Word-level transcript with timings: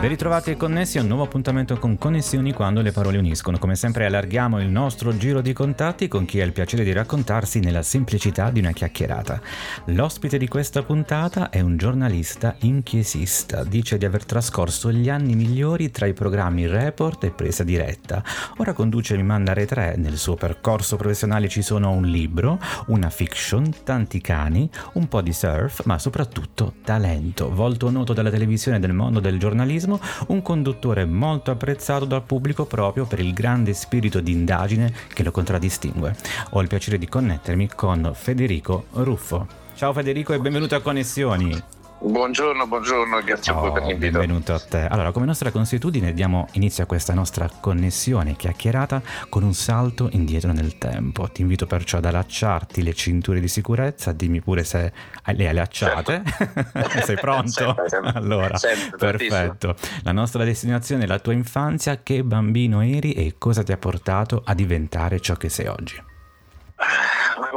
Ben 0.00 0.08
ritrovati 0.08 0.50
e 0.50 0.56
connessi 0.56 0.96
a 0.96 1.02
un 1.02 1.08
nuovo 1.08 1.24
appuntamento 1.24 1.78
con 1.78 1.98
Connessioni 1.98 2.54
quando 2.54 2.80
le 2.80 2.90
parole 2.90 3.18
uniscono. 3.18 3.58
Come 3.58 3.74
sempre 3.74 4.06
allarghiamo 4.06 4.58
il 4.58 4.70
nostro 4.70 5.14
giro 5.14 5.42
di 5.42 5.52
contatti 5.52 6.08
con 6.08 6.24
chi 6.24 6.40
ha 6.40 6.44
il 6.46 6.54
piacere 6.54 6.84
di 6.84 6.92
raccontarsi 6.92 7.60
nella 7.60 7.82
semplicità 7.82 8.48
di 8.48 8.60
una 8.60 8.72
chiacchierata. 8.72 9.42
L'ospite 9.88 10.38
di 10.38 10.48
questa 10.48 10.82
puntata 10.82 11.50
è 11.50 11.60
un 11.60 11.76
giornalista 11.76 12.56
inchiesista. 12.60 13.62
Dice 13.62 13.98
di 13.98 14.06
aver 14.06 14.24
trascorso 14.24 14.90
gli 14.90 15.10
anni 15.10 15.34
migliori 15.34 15.90
tra 15.90 16.06
i 16.06 16.14
programmi 16.14 16.66
Report 16.66 17.24
e 17.24 17.30
Presa 17.30 17.62
Diretta. 17.62 18.24
Ora 18.56 18.72
conduce 18.72 19.16
Mi 19.16 19.22
Manda 19.22 19.52
Re 19.52 19.66
3. 19.66 19.96
Nel 19.98 20.16
suo 20.16 20.34
percorso 20.34 20.96
professionale 20.96 21.46
ci 21.50 21.60
sono 21.60 21.90
un 21.90 22.06
libro, 22.06 22.58
una 22.86 23.10
fiction, 23.10 23.70
tanti 23.84 24.22
cani, 24.22 24.66
un 24.94 25.08
po' 25.08 25.20
di 25.20 25.34
surf, 25.34 25.84
ma 25.84 25.98
soprattutto 25.98 26.76
talento. 26.82 27.50
Volto 27.52 27.90
noto 27.90 28.14
dalla 28.14 28.30
televisione 28.30 28.78
e 28.78 28.80
del 28.80 28.94
mondo 28.94 29.20
del 29.20 29.38
giornalismo 29.38 29.88
giornalismo, 29.90 30.00
un 30.28 30.42
conduttore 30.42 31.04
molto 31.04 31.50
apprezzato 31.50 32.04
dal 32.04 32.22
pubblico 32.22 32.66
proprio 32.66 33.06
per 33.06 33.18
il 33.18 33.32
grande 33.32 33.74
spirito 33.74 34.20
di 34.20 34.32
indagine 34.32 34.92
che 35.12 35.22
lo 35.22 35.30
contraddistingue. 35.30 36.14
Ho 36.50 36.62
il 36.62 36.68
piacere 36.68 36.98
di 36.98 37.08
connettermi 37.08 37.70
con 37.74 38.12
Federico 38.14 38.86
Ruffo. 38.92 39.46
Ciao 39.74 39.92
Federico 39.92 40.32
e 40.32 40.38
benvenuto 40.38 40.74
a 40.74 40.80
Connessioni. 40.80 41.79
Buongiorno, 42.02 42.66
buongiorno, 42.66 43.20
grazie 43.22 43.52
oh, 43.52 43.56
a 43.56 43.60
voi 43.60 43.72
per 43.72 43.82
l'invito. 43.82 44.18
Benvenuto 44.18 44.54
a 44.54 44.58
te. 44.58 44.86
Allora, 44.86 45.12
come 45.12 45.26
nostra 45.26 45.50
consuetudine, 45.50 46.14
diamo 46.14 46.48
inizio 46.52 46.82
a 46.82 46.86
questa 46.86 47.12
nostra 47.12 47.50
connessione 47.60 48.36
chiacchierata 48.36 49.02
con 49.28 49.42
un 49.42 49.52
salto 49.52 50.08
indietro 50.12 50.50
nel 50.52 50.78
tempo. 50.78 51.28
Ti 51.28 51.42
invito 51.42 51.66
perciò 51.66 51.98
ad 51.98 52.06
allacciarti 52.06 52.82
le 52.82 52.94
cinture 52.94 53.38
di 53.38 53.48
sicurezza, 53.48 54.12
dimmi 54.12 54.40
pure 54.40 54.64
se 54.64 54.90
le 55.26 55.44
hai 55.44 55.48
allacciate. 55.48 56.22
Certo. 56.24 57.00
Sei 57.04 57.16
pronto? 57.16 57.50
sempre, 57.50 57.88
sempre. 57.90 58.12
Allora, 58.14 58.56
sempre, 58.56 58.96
perfetto. 58.96 59.76
La 60.02 60.12
nostra 60.12 60.42
destinazione 60.44 61.04
è 61.04 61.06
la 61.06 61.18
tua 61.18 61.34
infanzia, 61.34 62.00
che 62.02 62.24
bambino 62.24 62.80
eri 62.80 63.12
e 63.12 63.34
cosa 63.36 63.62
ti 63.62 63.72
ha 63.72 63.78
portato 63.78 64.40
a 64.42 64.54
diventare 64.54 65.20
ciò 65.20 65.34
che 65.34 65.50
sei 65.50 65.66
oggi? 65.66 66.08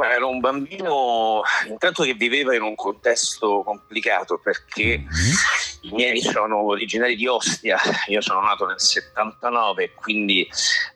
Era 0.04 0.26
un 0.26 0.40
bambino 0.40 1.42
intanto 1.68 2.02
che 2.02 2.14
viveva 2.14 2.54
in 2.54 2.62
un 2.62 2.74
contesto 2.74 3.62
complicato 3.64 4.38
perché 4.38 4.98
mm-hmm. 4.98 5.32
i 5.82 5.90
miei 5.92 6.20
sono 6.20 6.62
originari 6.62 7.16
di 7.16 7.26
Ostia, 7.26 7.78
io 8.08 8.20
sono 8.20 8.40
nato 8.40 8.66
nel 8.66 8.80
79, 8.80 9.92
quindi 9.94 10.48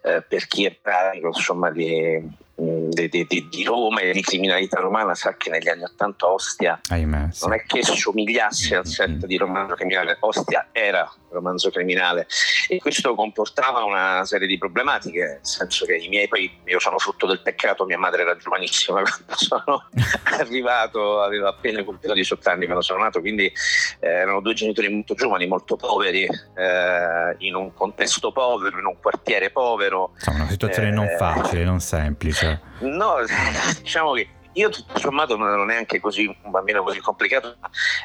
eh, 0.03 0.23
per 0.23 0.47
chi 0.47 0.67
è 0.67 0.73
pratico 0.73 1.29
insomma 1.29 1.71
di 1.71 2.47
di, 2.61 3.09
di, 3.09 3.47
di, 3.49 3.63
Roma 3.63 4.01
e 4.01 4.13
di 4.13 4.21
criminalità 4.21 4.81
romana 4.81 5.15
sa 5.15 5.37
che 5.37 5.49
negli 5.49 5.69
anni 5.69 5.85
80 5.85 6.27
Ostia 6.27 6.81
Ahimè, 6.89 7.29
sì. 7.31 7.45
non 7.45 7.55
è 7.55 7.63
che 7.63 7.85
somigliasse 7.85 8.75
al 8.75 8.87
set 8.87 9.27
di 9.27 9.37
romanzo 9.37 9.75
criminale, 9.75 10.17
Ostia 10.21 10.67
era 10.73 11.09
romanzo 11.31 11.71
criminale 11.71 12.27
e 12.69 12.79
questo 12.79 13.15
comportava 13.15 13.85
una 13.85 14.25
serie 14.25 14.47
di 14.47 14.59
problematiche, 14.59 15.21
nel 15.21 15.39
senso 15.43 15.87
che 15.87 15.97
i 15.97 16.09
miei 16.09 16.29
poi 16.29 16.61
io 16.65 16.79
sono 16.79 16.99
frutto 16.99 17.27
del 17.27 17.41
peccato, 17.41 17.85
mia 17.85 17.99
madre 17.99 18.23
era 18.23 18.37
giovanissima 18.37 19.03
quando 19.03 19.35
sono 19.37 19.85
arrivato, 20.39 21.23
aveva 21.23 21.49
appena 21.49 21.85
compiuto 21.85 22.15
18 22.15 22.49
anni 22.49 22.65
quando 22.65 22.83
sono 22.83 23.03
nato, 23.03 23.21
quindi 23.21 23.47
eh, 24.01 24.09
erano 24.09 24.41
due 24.41 24.55
genitori 24.55 24.89
molto 24.89 25.15
giovani, 25.15 25.47
molto 25.47 25.77
poveri, 25.77 26.25
eh, 26.25 27.35
in 27.39 27.55
un 27.55 27.73
contesto 27.75 28.33
povero, 28.33 28.79
in 28.79 28.87
un 28.87 28.97
quartiere 29.01 29.51
povero. 29.51 30.11
Insomma, 30.15 30.43
una 30.43 30.51
situazione 30.51 30.89
eh, 30.89 30.93
non 30.93 31.09
facile, 31.19 31.65
non 31.65 31.81
semplice. 31.81 32.61
No, 32.81 33.17
diciamo 33.81 34.13
che 34.13 34.29
io 34.53 34.71
tutto 34.71 34.99
sommato 34.99 35.37
non 35.37 35.49
ero 35.49 35.65
neanche 35.65 36.01
così 36.01 36.27
un 36.27 36.51
bambino 36.51 36.83
così 36.83 37.01
complicato, 37.01 37.57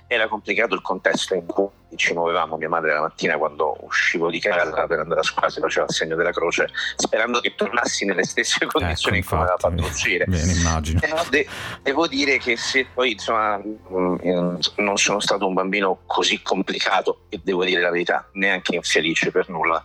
era 0.08 0.28
complicato 0.28 0.76
il 0.76 0.82
contesto 0.82 1.34
in 1.34 1.46
cui 1.46 1.68
ci 1.96 2.14
muovevamo. 2.14 2.58
Mia 2.58 2.70
madre 2.70 2.94
la 2.94 3.02
mattina 3.02 3.38
quando 3.38 3.76
uscivo 3.82 4.30
di 4.30 4.40
casa 4.40 4.86
per 4.88 5.00
andare 5.00 5.22
a 5.22 5.24
scuola 5.24 5.50
si 5.50 5.60
faceva 5.60 5.86
il 5.88 5.94
segno 5.94 6.16
della 6.16 6.32
croce 6.32 6.70
sperando 6.96 7.40
che 7.40 7.56
tornassi 7.56 8.06
nelle 8.06 8.24
stesse 8.24 8.64
ecco, 8.64 8.80
condizioni 8.80 9.18
ecco, 9.18 9.26
in 9.26 9.30
cui 9.30 9.38
mi 9.38 9.44
aveva 9.44 9.58
fatto 9.58 9.92
uscire. 9.92 10.26
Bene, 10.26 10.52
immagino. 10.52 11.00
Eh, 11.02 11.14
de- 11.30 11.48
devo 11.82 12.08
dire 12.08 12.38
che 12.38 12.58
se 12.58 12.88
poi 12.94 13.12
insomma 13.14 13.58
mm, 13.58 14.56
non 14.78 14.98
sono 14.98 15.20
stato 15.20 15.48
un 15.48 15.54
bambino 15.54 16.02
così 16.06 16.42
complicato 16.42 17.22
e 17.30 17.40
devo 17.44 17.64
dire 17.64 17.82
la 17.82 17.92
verità, 17.92 18.28
neanche 18.34 18.76
infelice 18.76 19.32
per 19.32 19.50
nulla. 19.50 19.84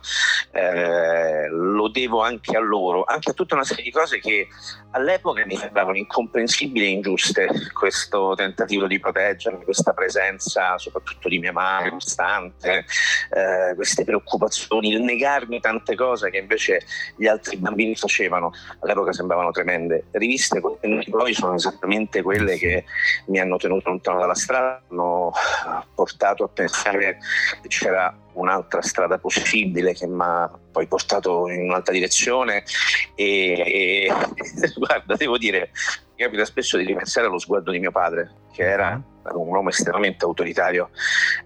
Eh, 0.51 1.47
lo 1.49 1.87
devo 1.89 2.21
anche 2.21 2.55
a 2.55 2.59
loro, 2.59 3.03
anche 3.03 3.31
a 3.31 3.33
tutta 3.33 3.55
una 3.55 3.63
serie 3.63 3.83
di 3.83 3.91
cose 3.91 4.19
che 4.19 4.47
all'epoca 4.91 5.45
mi 5.45 5.55
sembravano 5.55 5.97
incomprensibili 5.97 6.85
e 6.85 6.89
ingiuste. 6.89 7.47
Questo 7.73 8.33
tentativo 8.35 8.87
di 8.87 8.99
proteggermi, 8.99 9.63
questa 9.63 9.93
presenza 9.93 10.77
soprattutto 10.77 11.29
di 11.29 11.39
mia 11.39 11.51
madre 11.51 11.89
costante, 11.99 12.85
eh, 13.31 13.75
queste 13.75 14.05
preoccupazioni, 14.05 14.89
il 14.89 15.01
negarmi 15.01 15.59
tante 15.59 15.95
cose 15.95 16.29
che 16.29 16.37
invece 16.37 16.81
gli 17.17 17.27
altri 17.27 17.57
bambini 17.57 17.95
facevano, 17.95 18.51
all'epoca 18.79 19.11
sembravano 19.11 19.51
tremende. 19.51 20.05
Riviste 20.11 20.61
poi 20.61 21.33
sono 21.33 21.55
esattamente 21.55 22.21
quelle 22.21 22.57
che 22.57 22.85
mi 23.27 23.39
hanno 23.39 23.57
tenuto 23.57 23.89
lontano 23.89 24.19
dalla 24.19 24.35
strada, 24.35 24.81
hanno 24.89 25.31
portato 25.93 26.45
a 26.45 26.47
pensare 26.47 27.19
che 27.61 27.67
c'era 27.67 28.15
un'altra 28.33 28.81
strada 28.81 29.17
possibile 29.17 29.93
che 29.93 30.07
mi 30.07 30.21
ha 30.21 30.49
poi 30.71 30.87
portato 30.87 31.49
in 31.49 31.63
un'altra 31.63 31.91
direzione 31.91 32.63
e, 33.15 34.07
e 34.07 34.13
guarda, 34.77 35.15
devo 35.15 35.37
dire, 35.37 35.71
mi 36.19 36.25
capita 36.25 36.43
spesso 36.43 36.75
di 36.75 36.83
ripensare 36.83 37.27
allo 37.27 37.39
sguardo 37.39 37.71
di 37.71 37.79
mio 37.79 37.91
padre, 37.91 38.29
che 38.51 38.63
era 38.63 38.89
mm-hmm. 38.91 39.39
un 39.39 39.47
uomo 39.47 39.69
estremamente 39.69 40.25
autoritario, 40.25 40.89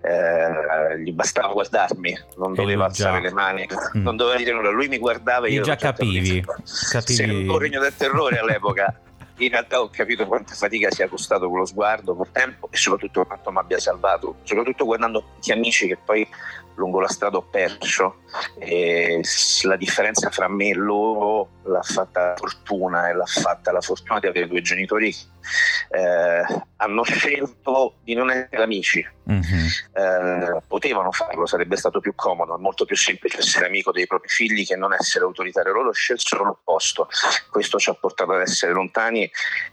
eh, 0.02 1.00
gli 1.00 1.12
bastava 1.12 1.54
guardarmi, 1.54 2.18
non 2.38 2.56
doveva 2.56 2.86
alzare 2.86 3.22
le 3.22 3.32
mani, 3.32 3.68
mm. 3.68 4.02
non 4.02 4.16
doveva 4.16 4.36
dire 4.36 4.52
nulla, 4.52 4.72
lui 4.72 4.88
mi 4.88 4.98
guardava 4.98 5.46
e 5.46 5.52
io... 5.52 5.62
già 5.62 5.76
capivi, 5.76 6.44
capivi. 6.90 7.16
Sei 7.16 7.48
un 7.48 7.58
regno 7.60 7.80
del 7.80 7.96
terrore 7.96 8.40
all'epoca. 8.40 9.00
In 9.38 9.50
realtà 9.50 9.82
ho 9.82 9.90
capito 9.90 10.28
quanta 10.28 10.54
fatica 10.54 10.92
sia 10.92 11.08
costato 11.08 11.50
quello 11.50 11.66
sguardo 11.66 12.16
col 12.16 12.32
tempo 12.32 12.70
e 12.72 12.78
soprattutto 12.78 13.26
quanto 13.26 13.52
mi 13.52 13.60
abbia 13.60 13.80
salvato, 13.80 14.38
soprattutto 14.44 14.86
guardando 14.86 15.24
gli 15.42 15.52
amici 15.52 15.88
che 15.88 15.98
poi 15.98 16.28
lungo 16.76 17.00
la 17.00 17.08
strada 17.08 17.38
ho 17.38 17.44
perso 17.44 18.22
e 18.58 19.22
la 19.64 19.76
differenza 19.76 20.30
fra 20.30 20.48
me 20.48 20.70
e 20.70 20.74
loro 20.74 21.50
l'ha 21.64 21.84
fatta 21.84 22.30
la 22.30 22.36
fortuna 22.36 23.10
e 23.10 23.14
l'ha 23.14 23.26
fatta 23.26 23.72
la 23.72 23.82
fortuna 23.82 24.20
di 24.20 24.28
avere 24.28 24.48
due 24.48 24.62
genitori 24.62 25.12
che 25.12 25.34
eh, 25.90 26.64
hanno 26.78 27.04
scelto 27.04 27.96
di 28.04 28.16
non 28.16 28.32
essere 28.32 28.64
amici 28.64 29.06
mm-hmm. 29.30 29.66
eh, 29.94 30.62
potevano 30.68 31.12
farlo, 31.12 31.46
sarebbe 31.46 31.76
stato 31.76 32.00
più 32.00 32.14
comodo 32.16 32.56
è 32.56 32.60
molto 32.60 32.86
più 32.86 32.96
semplice 32.96 33.40
essere 33.40 33.68
amico 33.68 33.92
dei 33.92 34.08
propri 34.08 34.30
figli 34.30 34.66
che 34.66 34.76
non 34.76 34.94
essere 34.94 35.26
autoritario 35.26 35.74
loro 35.74 35.92
scelsero 35.92 36.46
l'opposto 36.46 37.08
questo 37.52 37.78
ci 37.78 37.90
ha 37.90 37.94
portato 37.94 38.32
ad 38.32 38.42
essere 38.42 38.74
lontani 38.74 39.23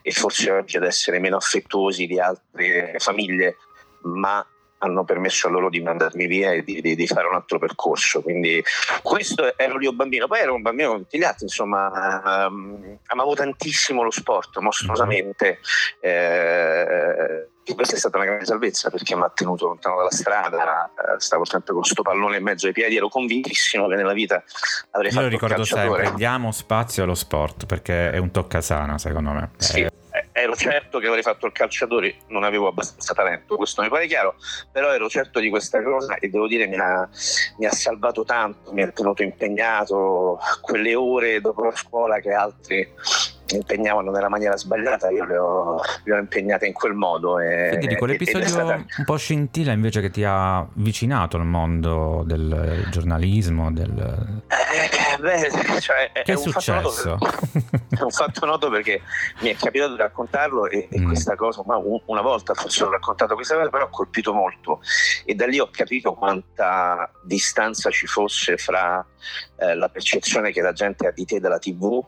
e 0.02 0.12
forse 0.12 0.50
oggi 0.50 0.76
ad 0.76 0.84
essere 0.84 1.18
meno 1.18 1.36
affettuosi 1.36 2.06
di 2.06 2.18
altre 2.18 2.96
famiglie 2.98 3.56
ma 4.02 4.44
hanno 4.82 5.04
permesso 5.04 5.48
a 5.48 5.50
loro 5.50 5.68
di 5.68 5.80
mandarmi 5.80 6.26
via 6.26 6.52
e 6.52 6.62
di, 6.62 6.80
di, 6.80 6.94
di, 6.94 7.06
fare 7.06 7.26
un 7.26 7.34
altro 7.34 7.58
percorso. 7.58 8.22
Quindi 8.22 8.62
questo 9.02 9.56
ero 9.56 9.80
io 9.80 9.92
bambino, 9.92 10.26
poi 10.26 10.40
ero 10.40 10.54
un 10.54 10.62
bambino 10.62 10.88
come 10.88 11.02
tutti 11.02 11.18
gli 11.18 11.24
altri, 11.24 11.44
insomma, 11.44 12.46
um, 12.46 12.98
amavo 13.06 13.34
tantissimo 13.34 14.02
lo 14.02 14.10
sport, 14.10 14.58
mostruosamente. 14.58 15.58
Eh, 16.00 17.48
questa 17.74 17.94
è 17.94 17.98
stata 17.98 18.16
una 18.16 18.26
grande 18.26 18.46
salvezza 18.46 18.90
perché 18.90 19.14
mi 19.14 19.22
ha 19.22 19.30
tenuto 19.32 19.66
lontano 19.66 19.96
dalla 19.96 20.10
strada, 20.10 20.86
eh, 20.86 21.20
stavo 21.20 21.44
sempre 21.44 21.72
con 21.72 21.82
questo 21.82 22.02
pallone 22.02 22.38
in 22.38 22.42
mezzo 22.42 22.66
ai 22.66 22.72
piedi, 22.72 22.96
ero 22.96 23.08
convintissimo 23.08 23.86
che 23.86 23.94
nella 23.94 24.12
vita 24.12 24.42
avrei 24.90 25.10
Io 25.10 25.16
fatto 25.16 25.26
Io 25.26 25.30
lo 25.30 25.46
ricordo 25.46 25.64
sempre, 25.64 26.12
diamo 26.16 26.50
spazio 26.50 27.04
allo 27.04 27.14
sport 27.14 27.66
perché 27.66 28.10
è 28.10 28.18
un 28.18 28.30
toccasana 28.30 28.98
secondo 28.98 29.30
me. 29.30 29.50
Sì. 29.58 29.82
Eh, 29.82 29.99
ero 30.32 30.54
certo 30.54 30.98
che 30.98 31.06
avrei 31.06 31.22
fatto 31.22 31.46
il 31.46 31.52
calciatore, 31.52 32.16
non 32.28 32.44
avevo 32.44 32.68
abbastanza 32.68 33.14
talento, 33.14 33.56
questo 33.56 33.82
mi 33.82 33.88
pare 33.88 34.06
chiaro, 34.06 34.36
però 34.70 34.92
ero 34.92 35.08
certo 35.08 35.40
di 35.40 35.48
questa 35.48 35.82
cosa 35.82 36.16
e 36.16 36.28
devo 36.28 36.46
dire 36.46 36.66
mi 36.66 36.76
ha, 36.76 37.08
mi 37.58 37.66
ha 37.66 37.72
salvato 37.72 38.24
tanto, 38.24 38.72
mi 38.72 38.82
ha 38.82 38.88
tenuto 38.88 39.22
impegnato 39.22 40.38
quelle 40.60 40.94
ore 40.94 41.40
dopo 41.40 41.64
la 41.64 41.74
scuola 41.74 42.18
che 42.20 42.32
altri 42.32 42.88
impegnavano 43.56 44.10
nella 44.10 44.28
maniera 44.28 44.56
sbagliata, 44.56 45.10
io 45.10 45.24
le 45.24 45.36
ho, 45.36 45.80
le 46.04 46.14
ho 46.14 46.18
impegnate 46.18 46.66
in 46.66 46.72
quel 46.72 46.94
modo. 46.94 47.38
E, 47.40 47.68
Quindi 47.68 47.88
di 47.88 47.96
quell'episodio 47.96 48.46
stata... 48.46 48.74
un 48.74 49.04
po' 49.04 49.16
scintilla 49.16 49.72
invece 49.72 50.00
che 50.00 50.10
ti 50.10 50.24
ha 50.24 50.58
avvicinato 50.58 51.36
al 51.36 51.46
mondo 51.46 52.22
del 52.24 52.86
giornalismo, 52.90 53.72
del... 53.72 54.42
Eh, 54.46 55.09
beh, 55.20 55.50
cioè, 55.80 56.10
che 56.12 56.22
è, 56.22 56.32
è 56.32 56.36
successo? 56.36 57.18
è 57.90 58.02
un 58.02 58.10
fatto 58.10 58.46
noto 58.46 58.70
perché 58.70 59.02
mi 59.40 59.50
è 59.50 59.56
capitato 59.56 59.92
di 59.92 59.98
raccontarlo 59.98 60.66
e, 60.66 60.88
e 60.90 61.00
mm. 61.00 61.06
questa 61.06 61.36
cosa, 61.36 61.62
ma 61.66 61.80
una 62.06 62.20
volta 62.20 62.54
forse 62.54 62.84
ho 62.84 62.90
raccontato 62.90 63.34
questa 63.34 63.56
cosa, 63.56 63.68
però 63.68 63.84
ha 63.84 63.88
colpito 63.88 64.32
molto 64.32 64.80
e 65.24 65.34
da 65.34 65.46
lì 65.46 65.58
ho 65.58 65.68
capito 65.70 66.14
quanta 66.14 67.10
distanza 67.22 67.90
ci 67.90 68.06
fosse 68.06 68.56
fra 68.56 69.04
eh, 69.56 69.74
la 69.74 69.88
percezione 69.88 70.50
che 70.52 70.60
la 70.60 70.72
gente 70.72 71.06
ha 71.06 71.12
di 71.12 71.24
te 71.24 71.40
dalla 71.40 71.58
tv 71.58 72.04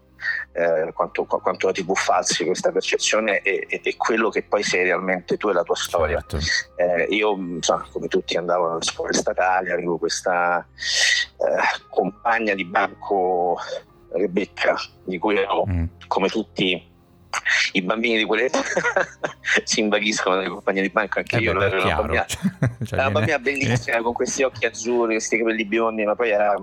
eh, 0.53 0.93
quanto, 0.93 1.25
quanto, 1.25 1.67
la 1.67 1.73
TV 1.73 1.95
falsi 1.95 2.45
questa 2.45 2.71
percezione 2.71 3.41
e, 3.41 3.67
e, 3.69 3.81
e, 3.83 3.97
quello 3.97 4.29
che 4.29 4.43
poi 4.43 4.63
sei 4.63 4.85
realmente 4.85 5.37
tu 5.37 5.49
e 5.49 5.53
la 5.53 5.63
tua 5.63 5.77
storia. 5.77 6.23
Certo. 6.27 6.39
Eh, 6.77 7.05
io, 7.11 7.35
insomma, 7.35 7.87
come 7.91 8.09
tutti, 8.09 8.37
andavo 8.37 8.73
alle 8.73 8.83
scuole 8.83 9.13
statali, 9.13 9.71
avevo 9.71 9.99
questa 9.99 10.67
eh, 11.39 11.83
compagna 11.89 12.55
di 12.55 12.65
banco 12.65 13.02
Rebecca, 14.11 14.77
di 15.05 15.19
cui 15.19 15.37
ero, 15.37 15.67
mm. 15.67 15.85
come 16.07 16.29
tutti 16.29 16.91
i 17.73 17.83
bambini 17.83 18.19
di 18.19 18.25
quell'età 18.25 18.61
si 19.65 19.81
invaghiscono 19.81 20.37
nelle 20.37 20.49
compagnie 20.49 20.83
di 20.83 20.91
banco 20.91 21.19
anche 21.19 21.37
eh 21.37 21.41
io 21.41 21.55
beh, 21.55 21.65
ero 21.67 21.83
una 21.83 21.95
bambina, 21.97 22.27
cioè, 22.85 22.99
una 22.99 23.11
bambina 23.11 23.39
bellissima 23.39 24.01
con 24.03 24.13
questi 24.13 24.43
occhi 24.43 24.67
azzurri 24.67 25.15
questi 25.15 25.39
capelli 25.39 25.65
biondi 25.65 26.05
ma 26.05 26.15
poi 26.15 26.31
era 26.31 26.55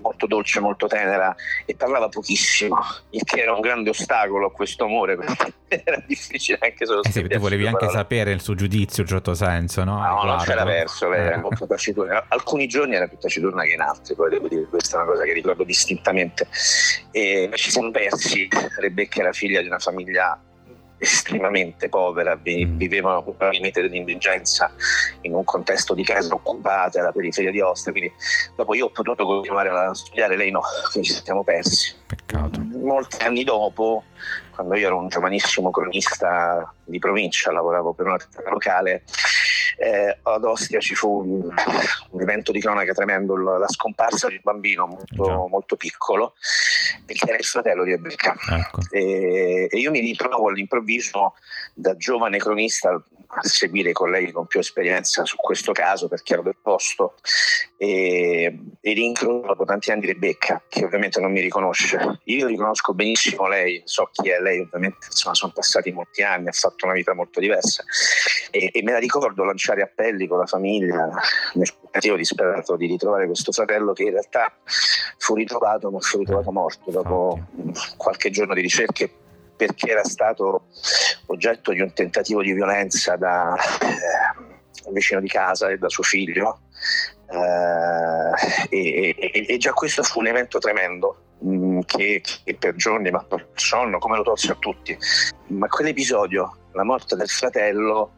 molto 0.00 0.26
dolce 0.26 0.60
molto 0.60 0.86
tenera 0.86 1.34
e 1.64 1.74
parlava 1.74 2.08
pochissimo 2.08 2.78
il 3.10 3.22
che 3.24 3.40
era 3.40 3.54
un 3.54 3.60
grande 3.60 3.90
ostacolo 3.90 4.46
a 4.46 4.52
questo 4.52 4.84
amore 4.84 5.16
perché 5.16 5.52
era 5.84 6.02
difficile 6.06 6.58
anche 6.60 6.86
solo 6.86 7.02
eh 7.02 7.10
sì, 7.10 7.26
tu 7.26 7.38
volevi 7.38 7.66
anche 7.66 7.86
parlare. 7.86 7.98
sapere 7.98 8.32
il 8.32 8.40
suo 8.40 8.54
giudizio 8.54 9.02
in 9.02 9.08
un 9.08 9.14
certo 9.14 9.34
senso 9.34 9.84
no? 9.84 9.98
no 10.00 10.22
non 10.24 10.38
c'era 10.38 10.64
verso 10.64 11.08
lei 11.08 11.26
era 11.26 11.36
eh. 11.36 11.40
molto 11.40 11.66
taciturna 11.66 12.24
alcuni 12.28 12.66
giorni 12.66 12.94
era 12.94 13.06
più 13.06 13.18
taciturna 13.18 13.62
che 13.62 13.72
in 13.72 13.80
altri 13.80 14.14
poi 14.14 14.30
devo 14.30 14.48
dire 14.48 14.64
questa 14.64 14.98
è 14.98 15.02
una 15.02 15.12
cosa 15.12 15.24
che 15.24 15.32
ricordo 15.32 15.64
distintamente 15.64 16.46
e 17.10 17.50
ci 17.54 17.70
siamo 17.70 17.90
persi 17.90 18.48
Rebecca 18.78 19.20
era 19.20 19.32
figlia 19.32 19.60
di 19.60 19.66
una 19.66 19.78
famiglia 19.78 20.29
estremamente 21.00 21.88
povera, 21.88 22.36
mm. 22.36 22.76
vivevano 22.76 23.24
limite 23.50 23.80
dell'indigenza 23.80 24.70
in 25.22 25.34
un 25.34 25.44
contesto 25.44 25.94
di 25.94 26.04
case 26.04 26.32
occupate 26.32 27.00
alla 27.00 27.10
periferia 27.10 27.50
di 27.50 27.60
Ostia, 27.60 27.90
quindi 27.90 28.12
dopo 28.54 28.74
io 28.74 28.86
ho 28.86 28.90
potuto 28.90 29.24
continuare 29.24 29.70
a 29.70 29.94
studiare, 29.94 30.36
lei 30.36 30.50
no, 30.50 30.60
quindi 30.92 31.08
ci 31.08 31.20
siamo 31.24 31.42
persi. 31.42 31.96
Peccato. 32.06 32.60
Molti 32.60 33.22
anni 33.22 33.44
dopo, 33.44 34.04
quando 34.54 34.76
io 34.76 34.86
ero 34.86 34.98
un 34.98 35.08
giovanissimo 35.08 35.70
cronista 35.70 36.72
di 36.84 36.98
provincia, 36.98 37.50
lavoravo 37.50 37.94
per 37.94 38.06
una 38.06 38.18
locale, 38.50 39.02
eh, 39.76 40.18
ad 40.22 40.44
Ostia 40.44 40.80
ci 40.80 40.94
fu 40.94 41.20
un, 41.20 41.54
un, 42.10 42.20
evento 42.20 42.52
di 42.52 42.60
cronaca 42.60 42.92
tremendo, 42.92 43.36
la 43.36 43.68
scomparsa 43.68 44.28
di 44.28 44.34
un 44.34 44.40
bambino 44.42 44.86
molto, 44.86 45.46
molto 45.48 45.76
piccolo, 45.76 46.34
che 47.06 47.18
era 47.26 47.36
il 47.36 47.44
fratello 47.44 47.84
di 47.84 47.90
Rebecca. 47.90 48.34
Ecco. 48.50 48.80
E, 48.90 49.68
e, 49.70 49.78
io 49.78 49.90
mi 49.90 50.00
ritrovo 50.00 50.48
all'improvviso 50.48 51.34
da 51.74 51.96
giovane 51.96 52.38
cronista 52.38 53.02
a 53.32 53.42
seguire 53.42 53.90
i 53.90 53.92
colleghi 53.92 54.32
con 54.32 54.46
più 54.46 54.58
esperienza 54.58 55.24
su 55.24 55.36
questo 55.36 55.72
caso 55.72 56.08
perché 56.08 56.32
ero 56.32 56.42
del 56.42 56.56
posto 56.60 57.14
e, 57.76 58.58
e 58.80 58.92
rincrocio 58.92 59.46
dopo 59.46 59.64
tanti 59.64 59.92
anni 59.92 60.06
Rebecca 60.06 60.62
che 60.68 60.84
ovviamente 60.84 61.20
non 61.20 61.30
mi 61.30 61.40
riconosce. 61.40 62.20
Io 62.24 62.46
riconosco 62.46 62.92
benissimo 62.92 63.46
lei 63.46 63.82
so 63.84 64.10
chi 64.12 64.30
è 64.30 64.40
lei 64.40 64.60
ovviamente 64.60 65.06
insomma 65.06 65.34
sono 65.34 65.52
passati 65.52 65.92
molti 65.92 66.22
anni 66.22 66.48
ha 66.48 66.52
fatto 66.52 66.86
una 66.86 66.94
vita 66.94 67.14
molto 67.14 67.38
diversa 67.38 67.84
e, 68.50 68.70
e 68.72 68.82
me 68.82 68.92
la 68.92 68.98
ricordo 68.98 69.44
lanciare 69.44 69.82
appelli 69.82 70.26
con 70.26 70.38
la 70.38 70.46
famiglia 70.46 71.08
nel 71.54 71.72
tentativo 71.80 72.16
disperato 72.16 72.76
di 72.76 72.86
ritrovare 72.86 73.26
questo 73.26 73.52
fratello 73.52 73.92
che 73.92 74.04
in 74.04 74.10
realtà 74.10 74.52
fu 75.18 75.34
ritrovato 75.34 75.90
ma 75.90 76.00
fu 76.00 76.18
ritrovato 76.18 76.50
morto 76.50 76.90
dopo 76.90 77.38
qualche 77.96 78.30
giorno 78.30 78.54
di 78.54 78.60
ricerche 78.60 79.12
perché 79.60 79.90
era 79.90 80.04
stato 80.04 80.68
oggetto 81.26 81.72
di 81.72 81.82
un 81.82 81.92
tentativo 81.92 82.40
di 82.40 82.54
violenza 82.54 83.16
da 83.16 83.54
eh, 83.54 84.86
un 84.86 84.94
vicino 84.94 85.20
di 85.20 85.28
casa 85.28 85.68
e 85.68 85.76
da 85.76 85.90
suo 85.90 86.02
figlio. 86.02 86.60
Eh, 87.26 88.68
e, 88.70 89.14
e, 89.18 89.46
e, 89.48 89.56
già 89.58 89.72
questo 89.72 90.02
fu 90.02 90.20
un 90.20 90.28
evento 90.28 90.58
tremendo 90.58 91.36
mm, 91.44 91.80
che, 91.84 92.22
che, 92.42 92.56
per 92.56 92.74
giorni 92.74 93.10
ma 93.10 93.22
per 93.22 93.48
sonno 93.54 93.98
come 93.98 94.16
lo 94.16 94.22
tolse 94.22 94.52
a 94.52 94.56
tutti. 94.58 94.96
Ma 95.48 95.68
quell'episodio, 95.68 96.56
la 96.72 96.82
morte 96.82 97.14
del 97.14 97.28
fratello, 97.28 98.12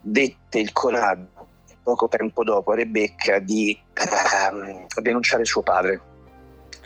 dette 0.00 0.58
il 0.58 0.72
coraggio 0.72 1.46
poco 1.82 2.08
tempo 2.08 2.44
dopo 2.44 2.72
a 2.72 2.76
Rebecca 2.76 3.38
di 3.40 3.78
eh, 3.94 4.86
denunciare 5.02 5.44
suo 5.44 5.62
padre 5.62 6.00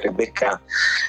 Rebecca 0.02 0.60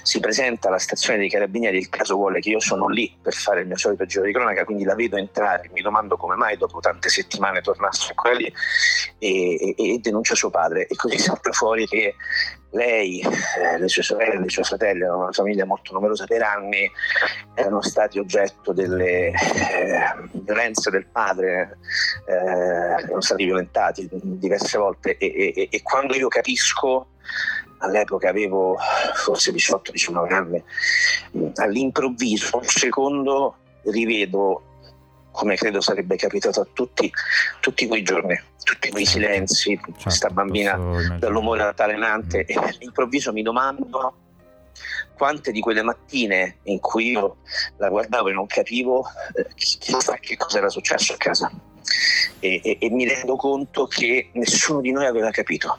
si 0.04 0.19
presenta 0.19 0.68
alla 0.68 0.78
stazione 0.78 1.19
dei 1.19 1.30
carabinieri, 1.30 1.78
il 1.78 1.90
caso 1.90 2.16
vuole 2.16 2.40
che 2.40 2.50
io 2.50 2.60
sono 2.60 2.88
lì 2.88 3.13
per 3.22 3.34
fare 3.34 3.62
il 3.62 3.68
mio 3.68 3.78
solito 3.78 4.06
giro 4.06 4.24
di 4.24 4.31
cronaca, 4.31 4.63
quindi 4.63 4.84
la 4.84 4.95
vedo 4.95 5.18
entrare, 5.18 5.69
mi 5.74 5.81
domando 5.81 6.16
come 6.16 6.36
mai 6.36 6.57
dopo 6.57 6.80
tante 6.80 7.10
settimane 7.10 7.62
tornasse 7.62 8.10
ancora 8.10 8.36
lì 8.36 8.54
e, 9.18 9.56
e, 9.56 9.75
e 9.78 10.00
denuncia 10.00 10.36
suo 10.36 10.50
padre 10.50 10.88
e 10.88 10.95
così 10.95 11.18
salta 11.18 11.51
fuori 11.51 11.88
che 11.88 12.16
lei, 12.74 13.19
eh, 13.22 13.78
le 13.78 13.88
sue 13.88 14.04
sorelle, 14.04 14.45
i 14.45 14.50
suoi 14.50 14.66
fratelli, 14.66 15.04
erano 15.04 15.24
una 15.24 15.31
famiglia 15.31 15.66
molto 15.66 15.94
numerosa 15.94 16.25
per 16.25 16.42
anni, 16.42 16.90
erano 17.54 17.81
stati 17.81 18.19
oggetto 18.19 18.74
delle 18.74 19.28
eh, 19.28 19.34
violenze 20.31 20.90
del 20.90 21.06
padre, 21.06 21.78
eh, 22.25 22.34
erano 22.34 23.22
stati 23.22 23.45
violentati 23.45 24.10
diverse 24.12 24.78
volte 24.78 25.18
e, 25.18 25.54
e, 25.56 25.68
e 25.69 25.81
quando 25.81 26.16
io 26.16 26.28
capisco 26.28 27.10
all'epoca 27.83 28.30
avevo 28.30 28.77
forse 29.13 29.51
18-19 29.51 30.33
anni, 30.33 30.63
all'improvviso, 31.56 32.57
un 32.57 32.65
secondo, 32.65 33.56
rivedo, 33.83 34.63
come 35.31 35.56
credo 35.56 35.81
sarebbe 35.81 36.15
capitato 36.15 36.62
a 36.62 36.68
tutti, 36.71 37.12
tutti 37.59 37.88
quei 37.88 38.03
giorni, 38.03 38.39
tutti 38.63 38.89
quei 38.89 39.06
silenzi, 39.06 39.75
certo, 39.75 40.01
questa 40.01 40.30
bambina 40.30 40.77
dall'umore 41.18 41.63
altalenante 41.63 42.39
mm. 42.39 42.45
e 42.47 42.53
all'improvviso 42.53 43.33
mi 43.33 43.41
domando 43.41 44.15
quante 45.15 45.51
di 45.51 45.59
quelle 45.59 45.83
mattine 45.83 46.57
in 46.63 46.80
cui 46.80 47.12
io 47.12 47.38
la 47.77 47.89
guardavo 47.89 48.30
e 48.30 48.33
non 48.33 48.45
capivo 48.47 49.06
eh, 49.35 49.47
chissà 49.56 50.15
che 50.15 50.38
cosa 50.38 50.57
era 50.59 50.69
successo 50.69 51.13
a 51.13 51.18
casa. 51.18 51.51
E, 52.39 52.62
e, 52.63 52.77
e 52.80 52.89
mi 52.89 53.07
rendo 53.07 53.35
conto 53.35 53.88
che 53.88 54.30
nessuno 54.33 54.81
di 54.81 54.91
noi 54.91 55.06
aveva 55.06 55.30
capito 55.31 55.77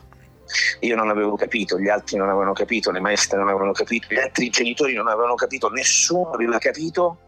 io 0.80 0.96
non 0.96 1.10
avevo 1.10 1.36
capito, 1.36 1.78
gli 1.78 1.88
altri 1.88 2.16
non 2.16 2.28
avevano 2.28 2.52
capito, 2.52 2.90
le 2.90 3.00
maestre 3.00 3.38
non 3.38 3.48
avevano 3.48 3.72
capito, 3.72 4.06
gli 4.10 4.18
altri 4.18 4.50
genitori 4.50 4.94
non 4.94 5.08
avevano 5.08 5.34
capito, 5.34 5.68
nessuno 5.70 6.30
aveva 6.30 6.58
capito 6.58 7.18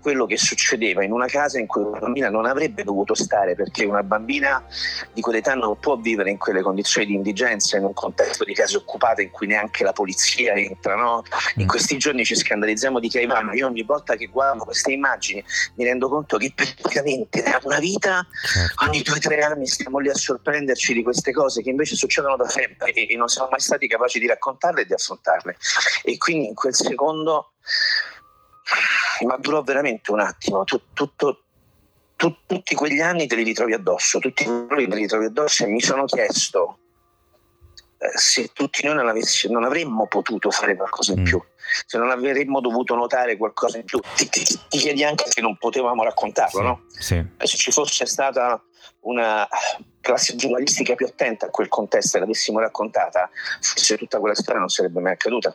quello 0.00 0.26
che 0.26 0.36
succedeva 0.36 1.04
in 1.04 1.12
una 1.12 1.26
casa 1.26 1.58
in 1.58 1.66
cui 1.66 1.82
una 1.82 1.98
bambina 1.98 2.30
non 2.30 2.46
avrebbe 2.46 2.82
dovuto 2.84 3.14
stare 3.14 3.54
perché 3.54 3.84
una 3.84 4.02
bambina 4.02 4.64
di 5.12 5.20
quell'età 5.20 5.54
non 5.54 5.78
può 5.78 5.96
vivere 5.96 6.30
in 6.30 6.38
quelle 6.38 6.62
condizioni 6.62 7.06
di 7.06 7.14
indigenza 7.14 7.76
in 7.76 7.84
un 7.84 7.92
contesto 7.92 8.44
di 8.44 8.54
case 8.54 8.76
occupate 8.76 9.22
in 9.22 9.30
cui 9.30 9.46
neanche 9.46 9.84
la 9.84 9.92
polizia 9.92 10.54
entra. 10.54 10.96
No? 10.96 11.22
In 11.56 11.64
mm. 11.64 11.68
questi 11.68 11.98
giorni 11.98 12.24
ci 12.24 12.34
scandalizziamo 12.34 12.98
di 12.98 13.08
Caivano. 13.08 13.52
Io 13.54 13.66
ogni 13.66 13.82
volta 13.82 14.16
che 14.16 14.26
guardo 14.26 14.64
queste 14.64 14.92
immagini 14.92 15.42
mi 15.76 15.84
rendo 15.84 16.08
conto 16.08 16.36
che 16.36 16.52
praticamente 16.54 17.42
da 17.42 17.60
una 17.62 17.78
vita 17.78 18.26
certo. 18.52 18.84
ogni 18.84 19.02
due 19.02 19.16
o 19.16 19.18
tre 19.18 19.40
anni 19.42 19.66
stiamo 19.66 19.98
lì 19.98 20.08
a 20.08 20.14
sorprenderci 20.14 20.92
di 20.94 21.02
queste 21.02 21.32
cose 21.32 21.62
che 21.62 21.70
invece 21.70 21.96
succedono 21.96 22.36
da 22.36 22.48
sempre 22.48 22.92
e 22.92 23.14
non 23.16 23.28
siamo 23.28 23.48
mai 23.50 23.60
stati 23.60 23.86
capaci 23.86 24.18
di 24.18 24.26
raccontarle 24.26 24.82
e 24.82 24.86
di 24.86 24.94
affrontarle. 24.94 25.56
E 26.02 26.16
quindi 26.18 26.48
in 26.48 26.54
quel 26.54 26.74
secondo 26.74 27.52
ma 29.24 29.36
durò 29.36 29.62
veramente 29.62 30.10
un 30.10 30.20
attimo, 30.20 30.64
tu, 30.64 30.80
tutto, 30.92 31.44
tu, 32.16 32.36
tutti 32.46 32.74
quegli 32.74 33.00
anni 33.00 33.26
te 33.26 33.36
li 33.36 33.42
ritrovi 33.42 33.72
addosso, 33.72 34.18
tutti 34.18 34.44
quelli 34.44 34.88
te 34.88 34.94
li 34.94 35.02
ritrovi 35.02 35.26
addosso 35.26 35.64
e 35.64 35.68
mi 35.68 35.80
sono 35.80 36.04
chiesto 36.04 36.78
eh, 37.98 38.18
se 38.18 38.50
tutti 38.52 38.84
noi 38.84 38.96
non, 38.96 39.12
non, 39.50 39.64
avremmo 39.64 40.06
potuto 40.06 40.50
fare 40.50 40.74
qualcosa 40.76 41.12
in 41.12 41.20
mm. 41.20 41.24
più, 41.24 41.42
se 41.86 41.98
non 41.98 42.10
avremmo 42.10 42.60
dovuto 42.60 42.94
notare 42.94 43.36
qualcosa 43.36 43.78
in 43.78 43.84
più, 43.84 44.00
ti, 44.16 44.28
ti, 44.28 44.42
ti 44.68 44.78
chiedi 44.78 45.04
anche 45.04 45.24
se 45.28 45.40
non 45.40 45.56
potevamo 45.56 46.02
raccontarlo, 46.02 46.60
sì, 46.60 46.66
no? 46.66 46.82
Sì. 46.88 47.14
Eh, 47.14 47.46
se 47.46 47.56
ci 47.56 47.70
fosse 47.70 48.06
stata 48.06 48.60
una 49.02 49.48
classe 50.00 50.34
giornalistica 50.36 50.94
più 50.94 51.06
attenta 51.06 51.46
a 51.46 51.50
quel 51.50 51.68
contesto 51.68 52.16
e 52.16 52.20
l'avessimo 52.20 52.58
raccontata, 52.58 53.30
forse 53.60 53.96
tutta 53.96 54.18
quella 54.18 54.34
storia 54.34 54.60
non 54.60 54.68
sarebbe 54.68 55.00
mai 55.00 55.12
accaduta 55.12 55.54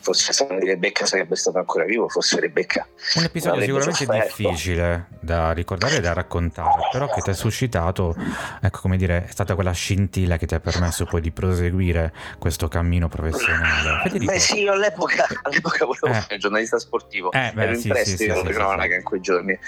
forse 0.00 0.32
se 0.32 0.46
Rebecca 0.48 1.06
sarebbe 1.06 1.36
stato 1.36 1.58
ancora 1.58 1.84
vivo, 1.84 2.08
forse 2.08 2.40
Rebecca. 2.40 2.86
Un 3.16 3.24
episodio 3.24 3.60
sicuramente 3.60 4.04
sofferto. 4.04 4.36
difficile 4.36 5.08
da 5.20 5.52
ricordare 5.52 5.96
e 5.96 6.00
da 6.00 6.12
raccontare, 6.12 6.88
però 6.92 7.08
che 7.08 7.20
ti 7.20 7.30
ha 7.30 7.34
suscitato, 7.34 8.14
ecco 8.60 8.80
come 8.80 8.96
dire, 8.96 9.26
è 9.26 9.30
stata 9.30 9.54
quella 9.54 9.72
scintilla 9.72 10.36
che 10.36 10.46
ti 10.46 10.54
ha 10.54 10.60
permesso 10.60 11.04
poi 11.04 11.20
di 11.20 11.30
proseguire 11.30 12.12
questo 12.38 12.68
cammino 12.68 13.08
professionale. 13.08 14.00
Federico. 14.02 14.32
Beh 14.32 14.38
sì, 14.38 14.60
io 14.60 14.72
all'epoca, 14.72 15.26
all'epoca 15.42 15.84
volevo 15.84 16.06
eh. 16.06 16.14
fare 16.14 16.38
giornalista 16.38 16.78
sportivo, 16.78 17.32
eh, 17.32 17.50
beh, 17.54 17.62
ero 17.62 17.72
in 17.72 17.80
sì, 17.80 17.88
prestito 17.88 18.34
sì, 18.34 18.46
sì, 18.46 18.52
cronaca 18.52 18.94
in 18.94 19.02
quei 19.02 19.20
giorni. 19.20 19.58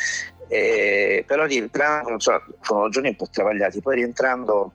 Eh, 0.49 1.25
però 1.27 1.45
rientrando, 1.45 2.11
insomma, 2.11 2.45
furono 2.61 2.89
giorni 2.89 3.09
un 3.09 3.17
po' 3.17 3.29
travagliati, 3.31 3.81
poi 3.81 3.97
rientrando 3.97 4.73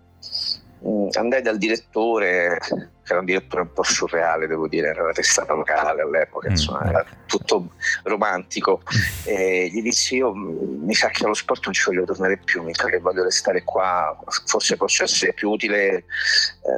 mh, 0.80 1.08
andai 1.14 1.42
dal 1.42 1.58
direttore 1.58 2.58
era 3.08 3.20
un 3.20 3.26
direttore 3.26 3.62
un 3.62 3.74
po' 3.74 3.84
surreale, 3.84 4.48
devo 4.48 4.68
dire, 4.68 4.90
era 4.90 5.04
la 5.04 5.12
testata 5.12 5.54
locale 5.54 6.02
all'epoca, 6.02 6.48
mm, 6.48 6.52
insomma, 6.52 6.84
mm. 6.84 6.88
era 6.88 7.06
tutto 7.26 7.70
romantico. 8.04 8.82
E 9.24 9.70
gli 9.72 9.82
dissi 9.82 10.16
io 10.16 10.34
mi 10.34 10.94
sa 10.94 11.10
che 11.10 11.24
allo 11.24 11.34
sport 11.34 11.66
non 11.66 11.74
ci 11.74 11.84
voglio 11.86 12.06
tornare 12.06 12.38
più, 12.38 12.64
mi 12.64 12.74
sa 12.74 12.88
che 12.88 13.00
voglio 13.00 13.24
restare 13.24 13.64
qua, 13.64 14.18
forse 14.46 14.76
posso 14.78 15.04
essere 15.04 15.34
più 15.34 15.52
utile 15.52 15.88
eh, 15.98 16.04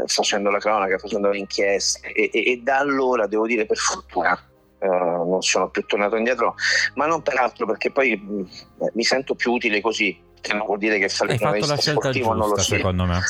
facendo 0.07 0.49
la 0.49 0.59
cronaca, 0.59 0.97
facendo 0.97 1.29
le 1.29 1.37
inchieste 1.37 2.11
e, 2.11 2.29
e, 2.33 2.51
e 2.51 2.61
da 2.61 2.79
allora 2.79 3.27
devo 3.27 3.45
dire 3.47 3.65
per 3.65 3.77
fortuna 3.77 4.39
Uh, 4.79 5.27
non 5.27 5.41
sono 5.41 5.71
più 5.71 5.83
tornato 5.87 6.17
indietro, 6.17 6.53
ma 6.93 7.07
non 7.07 7.23
peraltro 7.23 7.65
perché 7.65 7.89
poi 7.89 8.15
mh, 8.15 8.89
mi 8.93 9.03
sento 9.03 9.33
più 9.33 9.53
utile 9.53 9.81
così 9.81 10.15
che 10.47 10.53
non 10.53 10.65
vuol 10.65 10.77
dire 10.77 10.97
che 10.97 11.09
fatto 11.09 11.65
la 11.65 11.77
scelta 11.77 12.11
giusta, 12.11 12.33
non 12.33 12.49
lo 12.49 12.57
secondo 12.57 13.05
me. 13.05 13.21